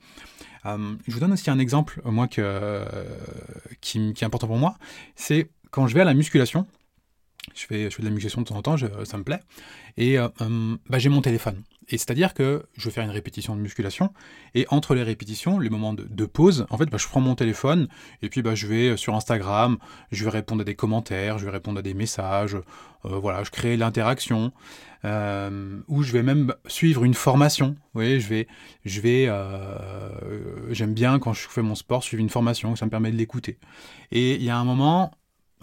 Euh, 0.66 0.94
je 1.06 1.12
vous 1.12 1.20
donne 1.20 1.32
aussi 1.32 1.50
un 1.50 1.58
exemple, 1.58 2.00
que, 2.30 2.84
qui, 3.80 3.98
est 3.98 4.22
important 4.22 4.46
pour 4.46 4.56
moi. 4.56 4.76
C'est 5.16 5.50
quand 5.72 5.88
je 5.88 5.94
vais 5.94 6.02
à 6.02 6.04
la 6.04 6.14
musculation, 6.14 6.66
je 7.54 7.66
fais, 7.66 7.84
je 7.84 7.96
fais 7.96 8.02
de 8.02 8.08
la 8.08 8.12
musculation 8.12 8.40
de 8.40 8.46
temps 8.46 8.56
en 8.56 8.62
temps, 8.62 8.76
ça 8.76 9.18
me 9.18 9.24
plaît, 9.24 9.40
et 9.96 10.18
euh, 10.18 10.28
euh, 10.40 10.76
bah, 10.88 10.98
j'ai 10.98 11.08
mon 11.08 11.20
téléphone. 11.20 11.62
Et 11.90 11.98
c'est-à-dire 11.98 12.32
que 12.32 12.64
je 12.72 12.86
vais 12.86 12.90
faire 12.90 13.04
une 13.04 13.10
répétition 13.10 13.54
de 13.54 13.60
musculation, 13.60 14.10
et 14.54 14.66
entre 14.70 14.94
les 14.94 15.02
répétitions, 15.02 15.58
les 15.58 15.68
moments 15.68 15.92
de, 15.92 16.24
pause, 16.24 16.66
en 16.70 16.78
fait, 16.78 16.86
bah, 16.86 16.96
je 16.98 17.06
prends 17.06 17.20
mon 17.20 17.34
téléphone, 17.34 17.88
et 18.22 18.30
puis 18.30 18.40
bah, 18.40 18.54
je 18.54 18.66
vais 18.66 18.96
sur 18.96 19.14
Instagram, 19.14 19.76
je 20.10 20.24
vais 20.24 20.30
répondre 20.30 20.62
à 20.62 20.64
des 20.64 20.74
commentaires, 20.74 21.38
je 21.38 21.44
vais 21.44 21.50
répondre 21.50 21.78
à 21.78 21.82
des 21.82 21.94
messages, 21.94 22.56
voilà, 23.02 23.44
je 23.44 23.50
crée 23.50 23.76
l'interaction, 23.76 24.50
ou 25.04 26.02
je 26.02 26.12
vais 26.12 26.22
même 26.22 26.54
suivre 26.66 27.04
une 27.04 27.12
formation. 27.12 27.76
Vous 27.92 28.00
je 28.00 28.26
vais, 28.26 28.48
je 28.86 29.02
vais, 29.02 29.30
j'aime 30.70 30.94
bien 30.94 31.18
quand 31.18 31.34
je 31.34 31.46
fais 31.46 31.60
mon 31.60 31.74
sport 31.74 32.02
suivre 32.02 32.22
une 32.22 32.30
formation, 32.30 32.76
ça 32.76 32.86
me 32.86 32.90
permet 32.90 33.10
de 33.10 33.16
l'écouter. 33.16 33.58
Et 34.10 34.36
il 34.36 34.42
y 34.42 34.48
a 34.48 34.56
un 34.56 34.64
moment, 34.64 35.12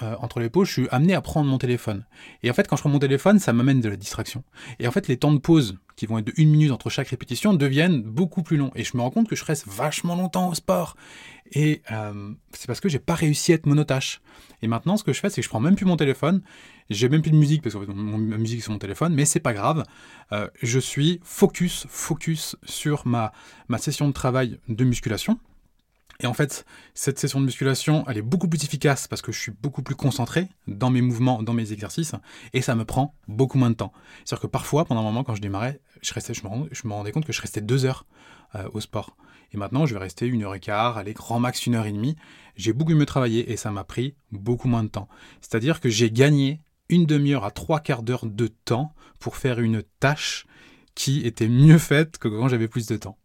euh, 0.01 0.15
entre 0.19 0.39
les 0.39 0.49
pauses, 0.49 0.67
je 0.67 0.73
suis 0.73 0.87
amené 0.91 1.13
à 1.13 1.21
prendre 1.21 1.49
mon 1.49 1.57
téléphone. 1.57 2.05
Et 2.43 2.49
en 2.49 2.53
fait, 2.53 2.67
quand 2.67 2.75
je 2.75 2.81
prends 2.81 2.89
mon 2.89 2.99
téléphone, 2.99 3.39
ça 3.39 3.53
m'amène 3.53 3.81
de 3.81 3.89
la 3.89 3.95
distraction. 3.95 4.43
Et 4.79 4.87
en 4.87 4.91
fait, 4.91 5.07
les 5.07 5.17
temps 5.17 5.31
de 5.31 5.39
pause, 5.39 5.77
qui 5.95 6.05
vont 6.05 6.17
être 6.17 6.25
de 6.25 6.33
une 6.37 6.49
minute 6.49 6.71
entre 6.71 6.89
chaque 6.89 7.09
répétition, 7.09 7.53
deviennent 7.53 8.01
beaucoup 8.01 8.43
plus 8.43 8.57
longs. 8.57 8.71
Et 8.75 8.83
je 8.83 8.95
me 8.97 9.01
rends 9.01 9.11
compte 9.11 9.27
que 9.27 9.35
je 9.35 9.45
reste 9.45 9.67
vachement 9.67 10.15
longtemps 10.15 10.49
au 10.49 10.53
sport. 10.53 10.95
Et 11.53 11.81
euh, 11.91 12.33
c'est 12.53 12.67
parce 12.67 12.79
que 12.79 12.89
j'ai 12.89 12.99
pas 12.99 13.15
réussi 13.15 13.51
à 13.51 13.55
être 13.55 13.65
monotache. 13.65 14.21
Et 14.61 14.67
maintenant, 14.67 14.97
ce 14.97 15.03
que 15.03 15.13
je 15.13 15.19
fais, 15.19 15.29
c'est 15.29 15.41
que 15.41 15.45
je 15.45 15.49
prends 15.49 15.59
même 15.59 15.75
plus 15.75 15.85
mon 15.85 15.97
téléphone. 15.97 16.41
J'ai 16.89 17.09
même 17.09 17.21
plus 17.21 17.31
de 17.31 17.37
musique 17.37 17.61
parce 17.61 17.75
que 17.75 17.91
ma 17.91 18.37
musique 18.37 18.59
est 18.59 18.63
sur 18.63 18.71
mon 18.71 18.79
téléphone, 18.79 19.13
mais 19.13 19.25
c'est 19.25 19.39
pas 19.39 19.53
grave. 19.53 19.83
Euh, 20.31 20.47
je 20.61 20.79
suis 20.79 21.19
focus, 21.23 21.85
focus 21.89 22.55
sur 22.63 23.05
ma, 23.07 23.31
ma 23.67 23.77
session 23.77 24.07
de 24.07 24.13
travail 24.13 24.59
de 24.67 24.83
musculation 24.83 25.39
et 26.21 26.27
en 26.27 26.33
fait, 26.33 26.65
cette 26.93 27.17
session 27.17 27.39
de 27.39 27.45
musculation, 27.45 28.05
elle 28.07 28.17
est 28.17 28.21
beaucoup 28.21 28.47
plus 28.47 28.63
efficace 28.63 29.07
parce 29.07 29.21
que 29.21 29.31
je 29.31 29.39
suis 29.39 29.51
beaucoup 29.51 29.81
plus 29.81 29.95
concentré 29.95 30.47
dans 30.67 30.91
mes 30.91 31.01
mouvements, 31.01 31.41
dans 31.41 31.53
mes 31.53 31.73
exercices, 31.73 32.13
et 32.53 32.61
ça 32.61 32.75
me 32.75 32.85
prend 32.85 33.15
beaucoup 33.27 33.57
moins 33.57 33.71
de 33.71 33.75
temps. 33.75 33.91
C'est-à-dire 34.23 34.41
que 34.41 34.47
parfois, 34.47 34.85
pendant 34.85 35.01
un 35.01 35.05
moment, 35.05 35.23
quand 35.23 35.35
je 35.35 35.41
démarrais, 35.41 35.81
je, 36.01 36.13
restais, 36.13 36.33
je, 36.33 36.43
me, 36.43 36.93
rendais, 36.93 37.11
compte 37.11 37.25
que 37.25 37.33
je 37.33 37.41
restais 37.41 37.61
deux 37.61 37.85
heures 37.85 38.05
euh, 38.55 38.67
au 38.73 38.79
sport. 38.79 39.17
Et 39.53 39.57
maintenant, 39.57 39.85
je 39.85 39.95
vais 39.95 39.99
rester 39.99 40.27
une 40.27 40.43
heure 40.43 40.55
et 40.55 40.59
quart, 40.59 40.97
allez, 40.97 41.13
grand 41.13 41.39
max 41.39 41.65
une 41.65 41.75
heure 41.75 41.85
et 41.85 41.91
demie. 41.91 42.15
J'ai 42.55 42.71
beaucoup 42.71 42.93
mieux 42.93 43.05
travaillé 43.05 43.51
et 43.51 43.57
ça 43.57 43.71
m'a 43.71 43.83
pris 43.83 44.15
beaucoup 44.31 44.67
moins 44.67 44.83
de 44.83 44.89
temps. 44.89 45.09
C'est-à-dire 45.41 45.81
que 45.81 45.89
j'ai 45.89 46.11
gagné 46.11 46.61
une 46.87 47.05
demi-heure 47.05 47.45
à 47.45 47.51
trois 47.51 47.79
quarts 47.79 48.03
d'heure 48.03 48.25
de 48.25 48.47
temps 48.47 48.93
pour 49.19 49.37
faire 49.37 49.59
une 49.59 49.81
tâche 49.99 50.45
qui 50.93 51.25
était 51.25 51.47
mieux 51.47 51.77
faite 51.77 52.17
que 52.17 52.27
quand 52.27 52.47
j'avais 52.47 52.67
plus 52.67 52.85
de 52.85 52.97
temps. 52.97 53.17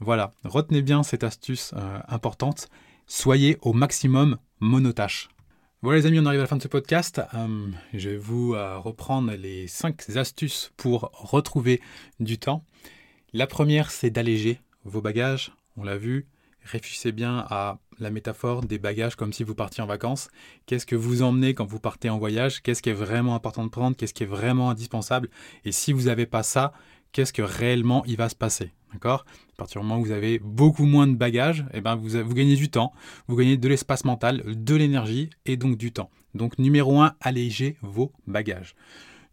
Voilà, 0.00 0.32
retenez 0.44 0.82
bien 0.82 1.02
cette 1.02 1.24
astuce 1.24 1.72
euh, 1.76 1.98
importante. 2.08 2.68
Soyez 3.06 3.58
au 3.62 3.72
maximum 3.72 4.38
monotâche. 4.60 5.28
Voilà 5.80 5.98
les 6.00 6.06
amis, 6.06 6.18
on 6.18 6.26
arrive 6.26 6.40
à 6.40 6.42
la 6.42 6.48
fin 6.48 6.56
de 6.56 6.62
ce 6.62 6.68
podcast. 6.68 7.20
Euh, 7.34 7.68
je 7.94 8.10
vais 8.10 8.16
vous 8.16 8.54
euh, 8.54 8.78
reprendre 8.78 9.32
les 9.32 9.68
5 9.68 10.16
astuces 10.16 10.72
pour 10.76 11.10
retrouver 11.14 11.80
du 12.18 12.36
temps. 12.36 12.64
La 13.32 13.46
première, 13.46 13.90
c'est 13.90 14.10
d'alléger 14.10 14.60
vos 14.84 15.00
bagages. 15.00 15.52
On 15.76 15.84
l'a 15.84 15.96
vu, 15.96 16.26
réfléchissez 16.64 17.12
bien 17.12 17.46
à 17.48 17.78
la 18.00 18.10
métaphore 18.10 18.62
des 18.62 18.78
bagages 18.78 19.16
comme 19.16 19.32
si 19.32 19.44
vous 19.44 19.54
partiez 19.54 19.82
en 19.82 19.86
vacances. 19.86 20.30
Qu'est-ce 20.66 20.86
que 20.86 20.96
vous 20.96 21.22
emmenez 21.22 21.54
quand 21.54 21.64
vous 21.64 21.80
partez 21.80 22.10
en 22.10 22.18
voyage? 22.18 22.60
Qu'est-ce 22.62 22.82
qui 22.82 22.90
est 22.90 22.94
vraiment 22.94 23.34
important 23.34 23.64
de 23.64 23.70
prendre? 23.70 23.96
Qu'est-ce 23.96 24.14
qui 24.14 24.24
est 24.24 24.26
vraiment 24.26 24.70
indispensable? 24.70 25.28
Et 25.64 25.72
si 25.72 25.92
vous 25.92 26.04
n'avez 26.04 26.26
pas 26.26 26.42
ça, 26.42 26.72
qu'est-ce 27.12 27.32
que 27.32 27.42
réellement 27.42 28.04
il 28.06 28.16
va 28.16 28.28
se 28.28 28.34
passer 28.34 28.72
D'accord? 28.92 29.26
À 29.52 29.56
partir 29.56 29.80
du 29.80 29.86
moment 29.86 30.00
où 30.00 30.04
vous 30.04 30.12
avez 30.12 30.38
beaucoup 30.38 30.86
moins 30.86 31.06
de 31.06 31.14
bagages, 31.14 31.66
eh 31.74 31.80
ben 31.80 31.94
vous, 31.94 32.34
gagnez 32.34 32.56
du 32.56 32.70
temps, 32.70 32.92
vous 33.26 33.36
gagnez 33.36 33.56
de 33.56 33.68
l'espace 33.68 34.04
mental, 34.04 34.42
de 34.46 34.74
l'énergie 34.74 35.30
et 35.44 35.56
donc 35.56 35.76
du 35.76 35.92
temps. 35.92 36.10
Donc 36.34 36.58
numéro 36.58 37.00
1, 37.00 37.14
allégez 37.20 37.76
vos 37.82 38.12
bagages. 38.26 38.74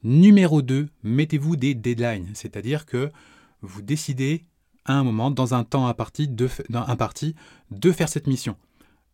Numéro 0.03 0.61
2, 0.61 0.89
mettez-vous 1.03 1.55
des 1.55 1.73
deadlines, 1.73 2.31
c'est-à-dire 2.33 2.85
que 2.85 3.11
vous 3.61 3.81
décidez 3.81 4.45
à 4.85 4.93
un 4.93 5.03
moment, 5.03 5.31
dans 5.31 5.53
un 5.53 5.63
temps 5.63 5.87
imparti, 5.87 6.27
de, 6.27 6.47
parti, 6.97 7.35
de 7.71 7.91
faire 7.91 8.09
cette 8.09 8.27
mission. 8.27 8.55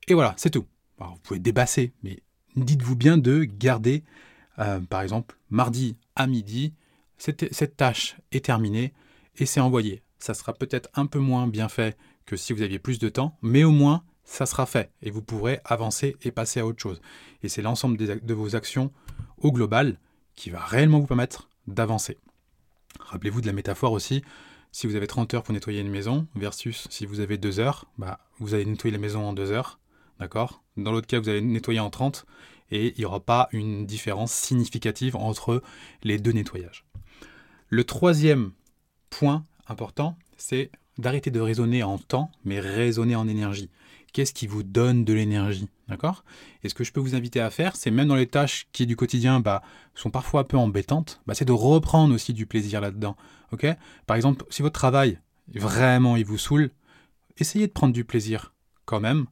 Et 0.07 0.13
voilà, 0.13 0.33
c'est 0.37 0.49
tout. 0.49 0.65
vous 0.99 1.17
pouvez 1.23 1.39
débasser, 1.39 1.93
mais 2.03 2.19
dites-vous 2.55 2.95
bien 2.95 3.17
de 3.17 3.43
garder, 3.43 4.03
euh, 4.59 4.81
par 4.81 5.01
exemple, 5.01 5.37
mardi 5.49 5.95
à 6.15 6.27
midi, 6.27 6.73
cette, 7.21 7.77
tâche 7.77 8.17
est 8.31 8.45
terminée 8.45 8.93
et 9.37 9.45
c'est 9.45 9.59
envoyé 9.59 10.01
ça 10.17 10.33
sera 10.33 10.53
peut-être 10.53 10.89
un 10.93 11.05
peu 11.05 11.19
moins 11.19 11.47
bien 11.47 11.69
fait 11.69 11.97
que 12.25 12.35
si 12.35 12.53
vous 12.53 12.61
aviez 12.61 12.79
plus 12.79 12.99
de 12.99 13.09
temps, 13.09 13.37
mais 13.41 13.63
au 13.63 13.71
moins 13.71 14.03
ça 14.23 14.45
sera 14.45 14.65
fait 14.65 14.91
et 15.01 15.09
vous 15.09 15.21
pourrez 15.21 15.59
avancer 15.65 16.15
et 16.21 16.31
passer 16.31 16.59
à 16.59 16.65
autre 16.65 16.81
chose. 16.81 17.01
Et 17.43 17.49
c'est 17.49 17.61
l'ensemble 17.61 17.97
de 17.97 18.33
vos 18.33 18.55
actions 18.55 18.91
au 19.39 19.51
global 19.51 19.99
qui 20.35 20.49
va 20.49 20.59
réellement 20.63 20.99
vous 20.99 21.07
permettre 21.07 21.49
d'avancer. 21.67 22.17
Rappelez-vous 22.99 23.41
de 23.41 23.47
la 23.47 23.53
métaphore 23.53 23.91
aussi, 23.91 24.23
si 24.71 24.87
vous 24.87 24.95
avez 24.95 25.07
30 25.07 25.33
heures 25.33 25.43
pour 25.43 25.53
nettoyer 25.53 25.81
une 25.81 25.89
maison 25.89 26.27
versus 26.35 26.87
si 26.89 27.05
vous 27.05 27.19
avez 27.19 27.37
2 27.37 27.59
heures, 27.59 27.85
bah, 27.97 28.19
vous 28.39 28.53
allez 28.53 28.65
nettoyer 28.65 28.91
la 28.91 29.01
maison 29.01 29.27
en 29.27 29.33
2 29.33 29.51
heures, 29.51 29.79
d'accord? 30.19 30.63
Dans 30.77 30.91
l'autre 30.91 31.07
cas, 31.07 31.19
vous 31.19 31.29
allez 31.29 31.41
nettoyer 31.41 31.79
en 31.79 31.89
30 31.89 32.25
et 32.69 32.93
il 32.95 32.99
n'y 32.99 33.05
aura 33.05 33.19
pas 33.19 33.49
une 33.51 33.85
différence 33.85 34.31
significative 34.31 35.15
entre 35.15 35.61
les 36.03 36.19
deux 36.19 36.31
nettoyages. 36.31 36.85
Le 37.73 37.85
troisième 37.85 38.51
point 39.09 39.45
important, 39.65 40.17
c'est 40.35 40.71
d'arrêter 40.97 41.31
de 41.31 41.39
raisonner 41.39 41.83
en 41.83 41.97
temps, 41.97 42.29
mais 42.43 42.59
raisonner 42.59 43.15
en 43.15 43.29
énergie. 43.29 43.69
Qu'est-ce 44.11 44.33
qui 44.33 44.45
vous 44.45 44.61
donne 44.61 45.05
de 45.05 45.13
l'énergie 45.13 45.69
D'accord? 45.87 46.25
Et 46.63 46.69
ce 46.69 46.73
que 46.73 46.83
je 46.83 46.91
peux 46.91 46.99
vous 46.99 47.15
inviter 47.15 47.39
à 47.39 47.49
faire, 47.49 47.77
c'est 47.77 47.89
même 47.89 48.09
dans 48.09 48.17
les 48.17 48.27
tâches 48.27 48.67
qui 48.73 48.85
du 48.85 48.97
quotidien 48.97 49.39
bah, 49.39 49.63
sont 49.95 50.09
parfois 50.09 50.41
un 50.41 50.43
peu 50.43 50.57
embêtantes, 50.57 51.21
bah, 51.25 51.33
c'est 51.33 51.45
de 51.45 51.53
reprendre 51.53 52.13
aussi 52.13 52.33
du 52.33 52.45
plaisir 52.45 52.81
là-dedans. 52.81 53.15
Ok? 53.53 53.65
Par 54.05 54.17
exemple, 54.17 54.43
si 54.49 54.61
votre 54.61 54.77
travail, 54.77 55.19
vraiment, 55.53 56.17
il 56.17 56.25
vous 56.25 56.37
saoule, 56.37 56.71
essayez 57.37 57.67
de 57.67 57.71
prendre 57.71 57.93
du 57.93 58.03
plaisir 58.03 58.53
quand 58.83 58.99
même. 58.99 59.27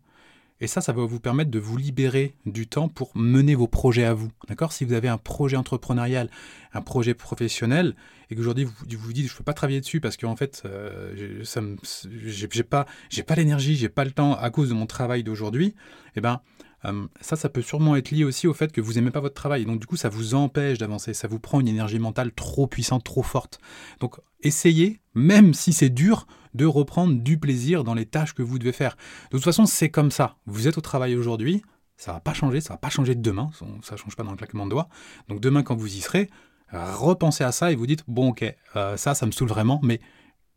Et 0.61 0.67
ça, 0.67 0.81
ça 0.81 0.91
va 0.91 1.05
vous 1.05 1.19
permettre 1.19 1.51
de 1.51 1.59
vous 1.59 1.77
libérer 1.77 2.35
du 2.45 2.67
temps 2.67 2.89
pour 2.89 3.11
mener 3.15 3.55
vos 3.55 3.67
projets 3.67 4.03
à 4.03 4.13
vous. 4.13 4.29
D'accord? 4.47 4.73
Si 4.73 4.83
vous 4.83 4.93
avez 4.93 5.07
un 5.07 5.17
projet 5.17 5.55
entrepreneurial, 5.55 6.29
un 6.73 6.81
projet 6.81 7.13
professionnel, 7.13 7.95
et 8.29 8.35
qu'aujourd'hui 8.35 8.65
vous 8.65 8.73
vous 8.99 9.13
dites 9.13 9.27
je 9.27 9.33
ne 9.33 9.37
peux 9.37 9.43
pas 9.43 9.53
travailler 9.53 9.79
dessus 9.79 10.01
parce 10.01 10.17
qu'en 10.17 10.35
fait, 10.35 10.63
euh, 10.65 11.13
je 11.15 12.45
j'ai 12.51 12.63
pas, 12.63 12.85
j'ai 13.09 13.23
pas 13.23 13.35
l'énergie, 13.35 13.87
pas 13.89 14.03
le 14.03 14.11
temps 14.11 14.35
à 14.35 14.49
cause 14.49 14.69
de 14.69 14.73
mon 14.73 14.85
travail 14.85 15.23
d'aujourd'hui, 15.23 15.75
eh 16.15 16.21
ben, 16.21 16.41
euh, 16.85 17.07
ça, 17.21 17.35
ça 17.35 17.49
peut 17.49 17.61
sûrement 17.61 17.95
être 17.95 18.11
lié 18.11 18.23
aussi 18.23 18.47
au 18.47 18.53
fait 18.53 18.71
que 18.71 18.81
vous 18.81 18.93
n'aimez 18.93 19.11
pas 19.11 19.19
votre 19.19 19.35
travail. 19.35 19.65
Donc, 19.65 19.79
du 19.79 19.87
coup, 19.87 19.97
ça 19.97 20.09
vous 20.09 20.33
empêche 20.35 20.77
d'avancer. 20.77 21.13
Ça 21.13 21.27
vous 21.27 21.39
prend 21.39 21.59
une 21.59 21.67
énergie 21.67 21.99
mentale 21.99 22.31
trop 22.31 22.67
puissante, 22.67 23.03
trop 23.03 23.23
forte. 23.23 23.59
Donc, 23.99 24.15
essayez, 24.41 25.01
même 25.13 25.53
si 25.53 25.73
c'est 25.73 25.89
dur, 25.89 26.27
de 26.53 26.65
reprendre 26.65 27.21
du 27.21 27.37
plaisir 27.37 27.83
dans 27.83 27.93
les 27.93 28.05
tâches 28.05 28.33
que 28.33 28.41
vous 28.41 28.59
devez 28.59 28.71
faire. 28.71 28.95
De 29.31 29.37
toute 29.37 29.43
façon, 29.43 29.65
c'est 29.65 29.89
comme 29.89 30.11
ça. 30.11 30.37
Vous 30.45 30.67
êtes 30.67 30.77
au 30.77 30.81
travail 30.81 31.15
aujourd'hui, 31.15 31.61
ça 31.97 32.13
va 32.13 32.19
pas 32.19 32.33
changer, 32.33 32.61
ça 32.61 32.73
va 32.73 32.77
pas 32.77 32.89
changer 32.89 33.13
demain, 33.13 33.51
ça 33.83 33.97
change 33.97 34.15
pas 34.15 34.23
dans 34.23 34.31
le 34.31 34.37
claquement 34.37 34.65
de 34.65 34.71
doigts. 34.71 34.89
Donc 35.27 35.41
demain, 35.41 35.63
quand 35.63 35.75
vous 35.75 35.95
y 35.95 35.99
serez, 35.99 36.29
repensez 36.71 37.43
à 37.43 37.51
ça 37.51 37.71
et 37.71 37.75
vous 37.75 37.85
dites 37.85 38.03
bon, 38.07 38.29
ok, 38.29 38.55
euh, 38.75 38.97
ça, 38.97 39.13
ça 39.13 39.25
me 39.25 39.31
saoule 39.31 39.49
vraiment, 39.49 39.79
mais 39.83 39.99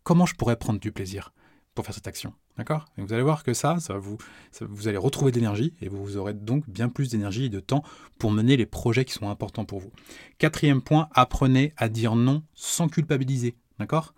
comment 0.02 0.24
je 0.24 0.35
pourrais 0.35 0.56
prendre 0.56 0.80
du 0.80 0.92
plaisir? 0.92 1.32
Pour 1.74 1.85
faire 1.85 1.94
cette 1.94 2.06
action 2.06 2.35
D'accord? 2.58 2.87
Vous 2.98 3.12
allez 3.12 3.22
voir 3.22 3.44
que 3.44 3.54
ça, 3.54 3.78
vous, 3.98 4.18
allez 4.88 4.98
retrouver 4.98 5.32
de 5.32 5.37
l'énergie 5.37 5.74
et 5.80 5.88
vous 5.88 6.16
aurez 6.18 6.35
donc 6.35 6.68
bien 6.68 6.88
plus 6.88 7.11
d'énergie 7.11 7.46
et 7.46 7.48
de 7.48 7.61
temps 7.61 7.82
pour 8.18 8.30
mener 8.30 8.56
les 8.56 8.66
projets 8.66 9.04
qui 9.04 9.14
sont 9.14 9.30
importants 9.30 9.64
pour 9.64 9.80
vous. 9.80 9.90
Quatrième 10.38 10.82
point, 10.82 11.08
apprenez 11.14 11.72
à 11.76 11.88
dire 11.88 12.14
non 12.14 12.42
sans 12.54 12.88
culpabiliser. 12.88 13.56
D'accord? 13.78 14.14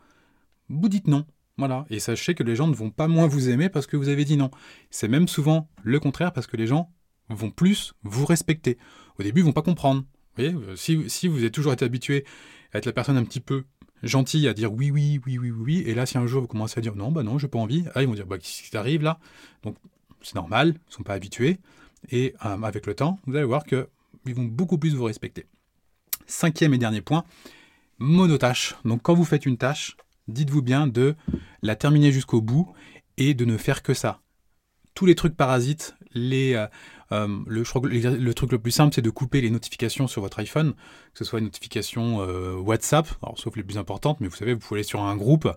Vous 0.68 0.88
dites 0.88 1.06
non. 1.06 1.26
Voilà. 1.56 1.86
Et 1.90 2.00
sachez 2.00 2.34
que 2.34 2.42
les 2.42 2.56
gens 2.56 2.66
ne 2.66 2.74
vont 2.74 2.90
pas 2.90 3.06
moins 3.06 3.28
vous 3.28 3.48
aimer 3.48 3.68
parce 3.68 3.86
que 3.86 3.96
vous 3.96 4.08
avez 4.08 4.24
dit 4.24 4.36
non. 4.36 4.50
C'est 4.90 5.08
même 5.08 5.28
souvent 5.28 5.68
le 5.84 6.00
contraire 6.00 6.32
parce 6.32 6.48
que 6.48 6.56
les 6.56 6.66
gens 6.66 6.90
vont 7.28 7.50
plus 7.50 7.94
vous 8.02 8.26
respecter. 8.26 8.78
Au 9.18 9.22
début, 9.22 9.40
ils 9.40 9.44
vont 9.44 9.52
pas 9.52 9.62
comprendre. 9.62 10.04
Euh, 10.40 10.74
si, 10.74 11.08
si 11.08 11.28
vous 11.28 11.38
avez 11.38 11.52
toujours 11.52 11.72
été 11.72 11.84
habitué 11.84 12.24
à 12.72 12.78
être 12.78 12.86
la 12.86 12.92
personne 12.92 13.16
un 13.16 13.24
petit 13.24 13.40
peu 13.40 13.64
gentille, 14.06 14.48
à 14.48 14.54
dire 14.54 14.72
oui, 14.72 14.90
oui, 14.90 15.20
oui, 15.26 15.38
oui, 15.38 15.50
oui, 15.50 15.84
et 15.86 15.94
là, 15.94 16.06
si 16.06 16.18
un 16.18 16.26
jour 16.26 16.42
vous 16.42 16.48
commencez 16.48 16.78
à 16.78 16.82
dire 16.82 16.96
non, 16.96 17.12
bah 17.12 17.22
non, 17.22 17.38
j'ai 17.38 17.48
pas 17.48 17.58
envie, 17.58 17.84
ah, 17.94 18.02
ils 18.02 18.08
vont 18.08 18.14
dire 18.14 18.26
bah, 18.26 18.38
qu'est-ce 18.38 18.62
qui 18.62 18.70
t'arrive 18.70 19.02
là? 19.02 19.18
Donc, 19.62 19.76
c'est 20.22 20.34
normal, 20.34 20.74
ils 20.88 20.94
sont 20.94 21.02
pas 21.02 21.14
habitués. 21.14 21.58
Et 22.10 22.34
euh, 22.44 22.62
avec 22.62 22.86
le 22.86 22.94
temps, 22.94 23.18
vous 23.26 23.36
allez 23.36 23.44
voir 23.44 23.64
qu'ils 23.64 24.34
vont 24.34 24.44
beaucoup 24.44 24.78
plus 24.78 24.94
vous 24.94 25.04
respecter. 25.04 25.46
Cinquième 26.26 26.74
et 26.74 26.78
dernier 26.78 27.00
point, 27.00 27.24
monotâche. 27.98 28.76
Donc, 28.84 29.02
quand 29.02 29.14
vous 29.14 29.24
faites 29.24 29.46
une 29.46 29.56
tâche, 29.56 29.96
dites-vous 30.28 30.62
bien 30.62 30.86
de 30.86 31.14
la 31.62 31.76
terminer 31.76 32.12
jusqu'au 32.12 32.40
bout 32.40 32.72
et 33.16 33.34
de 33.34 33.44
ne 33.44 33.56
faire 33.56 33.82
que 33.82 33.94
ça. 33.94 34.20
Tous 34.94 35.06
les 35.06 35.14
trucs 35.14 35.36
parasites, 35.36 35.96
les, 36.14 36.54
euh, 37.14 37.28
le, 37.46 37.64
je 37.64 37.68
crois 37.68 37.82
que 37.82 37.86
le, 37.88 38.34
truc 38.34 38.52
le 38.52 38.58
plus 38.58 38.70
simple, 38.70 38.94
c'est 38.94 39.02
de 39.02 39.10
couper 39.10 39.40
les 39.40 39.50
notifications 39.50 40.06
sur 40.06 40.22
votre 40.22 40.38
iPhone, 40.38 40.72
que 40.72 41.18
ce 41.18 41.24
soit 41.24 41.38
une 41.38 41.46
notification 41.46 42.20
euh, 42.20 42.54
WhatsApp, 42.56 43.08
sauf 43.36 43.56
les 43.56 43.62
plus 43.62 43.78
importantes, 43.78 44.20
mais 44.20 44.28
vous 44.28 44.36
savez, 44.36 44.54
vous 44.54 44.60
pouvez 44.60 44.78
aller 44.78 44.86
sur 44.86 45.02
un 45.02 45.16
groupe 45.16 45.48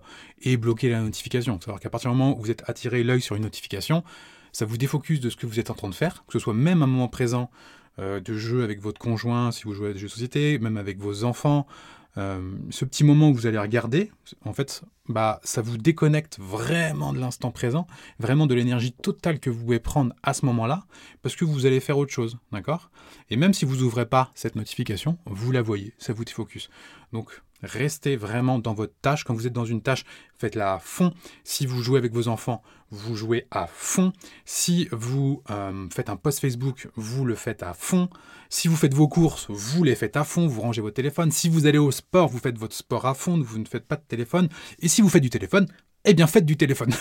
et 0.42 0.56
bloquer 0.56 0.90
la 0.90 1.00
notification. 1.00 1.58
C'est-à-dire 1.60 1.80
qu'à 1.80 1.90
partir 1.90 2.10
du 2.10 2.16
moment 2.16 2.36
où 2.36 2.42
vous 2.42 2.50
êtes 2.50 2.68
attiré 2.68 3.02
l'œil 3.02 3.20
sur 3.20 3.36
une 3.36 3.42
notification, 3.42 4.04
ça 4.52 4.64
vous 4.64 4.76
défocus 4.76 5.20
de 5.20 5.30
ce 5.30 5.36
que 5.36 5.46
vous 5.46 5.60
êtes 5.60 5.70
en 5.70 5.74
train 5.74 5.88
de 5.88 5.94
faire, 5.94 6.24
que 6.26 6.32
ce 6.32 6.38
soit 6.38 6.54
même 6.54 6.82
un 6.82 6.86
moment 6.86 7.08
présent 7.08 7.50
euh, 7.98 8.20
de 8.20 8.34
jeu 8.34 8.62
avec 8.62 8.80
votre 8.80 9.00
conjoint, 9.00 9.50
si 9.50 9.64
vous 9.64 9.74
jouez 9.74 9.90
à 9.90 9.92
des 9.92 9.98
jeux 9.98 10.06
de 10.06 10.12
société, 10.12 10.58
même 10.58 10.76
avec 10.76 10.98
vos 10.98 11.24
enfants, 11.24 11.66
euh, 12.16 12.56
ce 12.70 12.84
petit 12.84 13.04
moment 13.04 13.30
où 13.30 13.34
vous 13.34 13.46
allez 13.46 13.58
regarder, 13.58 14.10
en 14.44 14.52
fait, 14.52 14.82
bah, 15.08 15.40
ça 15.44 15.62
vous 15.62 15.78
déconnecte 15.78 16.38
vraiment 16.40 17.12
de 17.12 17.20
l'instant 17.20 17.50
présent, 17.50 17.86
vraiment 18.18 18.46
de 18.46 18.54
l'énergie 18.54 18.92
totale 18.92 19.38
que 19.38 19.50
vous 19.50 19.64
pouvez 19.64 19.78
prendre 19.78 20.14
à 20.22 20.34
ce 20.34 20.44
moment-là, 20.46 20.86
parce 21.22 21.36
que 21.36 21.44
vous 21.44 21.66
allez 21.66 21.80
faire 21.80 21.98
autre 21.98 22.12
chose, 22.12 22.38
d'accord? 22.50 22.90
Et 23.30 23.36
même 23.36 23.54
si 23.54 23.64
vous 23.64 23.76
n'ouvrez 23.76 24.06
pas 24.06 24.32
cette 24.34 24.56
notification, 24.56 25.18
vous 25.26 25.52
la 25.52 25.62
voyez, 25.62 25.94
ça 25.98 26.12
vous 26.12 26.24
défocus. 26.24 26.70
Donc, 27.12 27.42
restez 27.62 28.16
vraiment 28.16 28.58
dans 28.58 28.74
votre 28.74 28.94
tâche. 29.00 29.24
Quand 29.24 29.34
vous 29.34 29.46
êtes 29.46 29.52
dans 29.52 29.64
une 29.64 29.82
tâche, 29.82 30.04
faites-la 30.38 30.74
à 30.74 30.78
fond. 30.78 31.12
Si 31.44 31.66
vous 31.66 31.82
jouez 31.82 31.98
avec 31.98 32.12
vos 32.12 32.28
enfants, 32.28 32.62
vous 32.90 33.16
jouez 33.16 33.46
à 33.50 33.66
fond. 33.66 34.12
Si 34.44 34.88
vous 34.92 35.42
euh, 35.50 35.88
faites 35.92 36.08
un 36.08 36.16
post 36.16 36.40
Facebook, 36.40 36.88
vous 36.96 37.24
le 37.24 37.34
faites 37.34 37.62
à 37.62 37.74
fond. 37.74 38.08
Si 38.48 38.68
vous 38.68 38.76
faites 38.76 38.94
vos 38.94 39.08
courses, 39.08 39.46
vous 39.48 39.84
les 39.84 39.94
faites 39.94 40.16
à 40.16 40.24
fond, 40.24 40.46
vous 40.46 40.60
rangez 40.60 40.80
votre 40.80 40.96
téléphone. 40.96 41.30
Si 41.30 41.48
vous 41.48 41.66
allez 41.66 41.78
au 41.78 41.90
sport, 41.90 42.28
vous 42.28 42.38
faites 42.38 42.58
votre 42.58 42.74
sport 42.74 43.06
à 43.06 43.14
fond, 43.14 43.40
vous 43.40 43.58
ne 43.58 43.66
faites 43.66 43.86
pas 43.86 43.96
de 43.96 44.04
téléphone. 44.06 44.48
Et 44.80 44.88
si 44.88 45.02
vous 45.02 45.08
faites 45.08 45.22
du 45.22 45.30
téléphone, 45.30 45.66
eh 46.04 46.14
bien 46.14 46.26
faites 46.26 46.46
du 46.46 46.56
téléphone. 46.56 46.94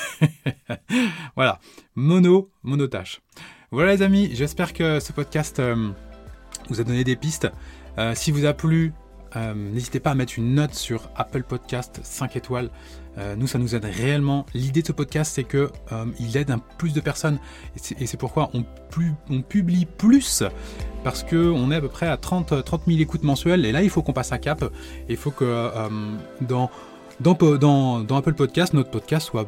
voilà, 1.36 1.60
mono, 1.96 2.52
monotache. 2.64 3.22
Voilà 3.72 3.94
les 3.94 4.02
amis, 4.02 4.30
j'espère 4.34 4.74
que 4.74 5.00
ce 5.00 5.14
podcast 5.14 5.60
euh, 5.60 5.90
vous 6.70 6.82
a 6.82 6.84
donné 6.84 7.04
des 7.04 7.16
pistes. 7.16 7.48
Euh, 7.98 8.14
si 8.16 8.32
vous 8.32 8.46
a 8.46 8.54
plu, 8.54 8.94
euh, 9.36 9.54
n'hésitez 9.54 10.00
pas 10.00 10.12
à 10.12 10.16
mettre 10.16 10.34
une 10.38 10.56
note 10.56 10.74
sur 10.74 11.10
Apple 11.16 11.44
Podcast 11.44 12.00
5 12.04 12.36
étoiles. 12.36 12.70
Euh, 13.18 13.36
nous, 13.36 13.48
ça 13.48 13.58
nous 13.58 13.76
aide 13.76 13.86
réellement. 13.86 14.46
L'idée 14.54 14.82
de 14.82 14.88
ce 14.88 14.92
podcast, 14.92 15.34
c'est 15.34 15.44
que 15.44 15.72
euh, 15.92 16.06
il 16.20 16.38
aide 16.38 16.52
un 16.52 16.60
plus 16.60 16.94
de 16.94 17.02
personnes. 17.02 17.40
Et 18.00 18.06
c'est 18.06 18.18
pourquoi 18.18 18.50
on, 18.54 18.64
publie 19.42 19.86
plus. 19.86 20.44
Parce 21.04 21.24
qu'on 21.24 21.72
est 21.72 21.76
à 21.76 21.82
peu 21.82 21.90
près 21.90 22.08
à 22.08 22.18
30, 22.18 22.64
30 22.64 22.82
000 22.88 23.00
écoutes 23.00 23.24
mensuelles. 23.24 23.66
Et 23.66 23.72
là, 23.72 23.82
il 23.82 23.90
faut 23.90 24.02
qu'on 24.02 24.14
passe 24.14 24.32
un 24.32 24.38
cap. 24.38 24.64
Il 25.10 25.18
faut 25.18 25.32
que 25.32 25.72
dans, 26.42 26.70
Apple 28.16 28.34
Podcast, 28.34 28.74
notre 28.74 28.92
podcast 28.92 29.28
soit 29.28 29.48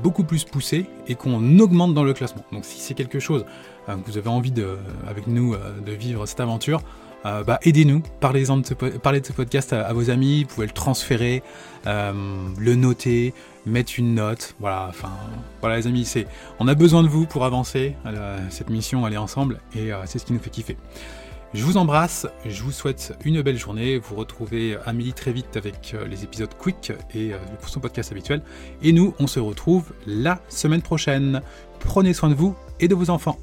beaucoup 0.00 0.24
plus 0.24 0.42
poussé 0.44 0.86
et 1.06 1.14
qu'on 1.14 1.58
augmente 1.60 1.94
dans 1.94 2.02
le 2.02 2.12
classement. 2.12 2.44
Donc 2.50 2.64
si 2.64 2.80
c'est 2.80 2.94
quelque 2.94 3.20
chose 3.20 3.44
que 3.86 4.10
vous 4.10 4.18
avez 4.18 4.28
envie 4.28 4.50
de, 4.50 4.76
avec 5.08 5.28
nous 5.28 5.54
de 5.54 5.92
vivre 5.92 6.26
cette 6.26 6.40
aventure, 6.40 6.82
euh, 7.24 7.42
bah, 7.42 7.58
aidez-nous, 7.62 8.02
parlez, 8.20 8.42
de 8.42 8.66
ce, 8.66 8.74
parlez 8.74 9.20
de 9.20 9.26
ce 9.26 9.32
podcast 9.32 9.72
à, 9.72 9.92
vos 9.92 10.10
amis, 10.10 10.44
vous 10.44 10.54
pouvez 10.54 10.66
le 10.66 10.72
transférer, 10.72 11.42
euh, 11.86 12.12
le 12.58 12.74
noter, 12.74 13.32
mettre 13.64 13.94
une 13.98 14.14
note, 14.14 14.54
voilà, 14.60 14.86
enfin, 14.90 15.10
voilà 15.60 15.76
les 15.76 15.86
amis, 15.86 16.04
c'est, 16.04 16.26
on 16.60 16.68
a 16.68 16.74
besoin 16.74 17.02
de 17.02 17.08
vous 17.08 17.26
pour 17.26 17.44
avancer, 17.44 17.96
euh, 18.06 18.38
cette 18.50 18.68
mission, 18.68 19.06
aller 19.06 19.16
ensemble, 19.16 19.60
et 19.74 19.90
c'est 20.04 20.18
ce 20.18 20.26
qui 20.26 20.32
nous 20.32 20.38
fait 20.38 20.50
kiffer. 20.50 20.76
Je 21.54 21.62
vous 21.62 21.76
embrasse, 21.76 22.26
je 22.44 22.62
vous 22.64 22.72
souhaite 22.72 23.16
une 23.24 23.40
belle 23.40 23.56
journée. 23.58 23.96
Vous 23.96 24.16
retrouvez 24.16 24.76
Amélie 24.86 25.12
très 25.12 25.30
vite 25.30 25.56
avec 25.56 25.94
les 26.10 26.24
épisodes 26.24 26.52
quick 26.58 26.90
et 27.14 27.30
pour 27.60 27.68
son 27.68 27.78
podcast 27.78 28.10
habituel. 28.10 28.42
Et 28.82 28.90
nous, 28.90 29.14
on 29.20 29.28
se 29.28 29.38
retrouve 29.38 29.92
la 30.04 30.40
semaine 30.48 30.82
prochaine. 30.82 31.42
Prenez 31.78 32.12
soin 32.12 32.28
de 32.28 32.34
vous 32.34 32.56
et 32.80 32.88
de 32.88 32.96
vos 32.96 33.08
enfants. 33.08 33.38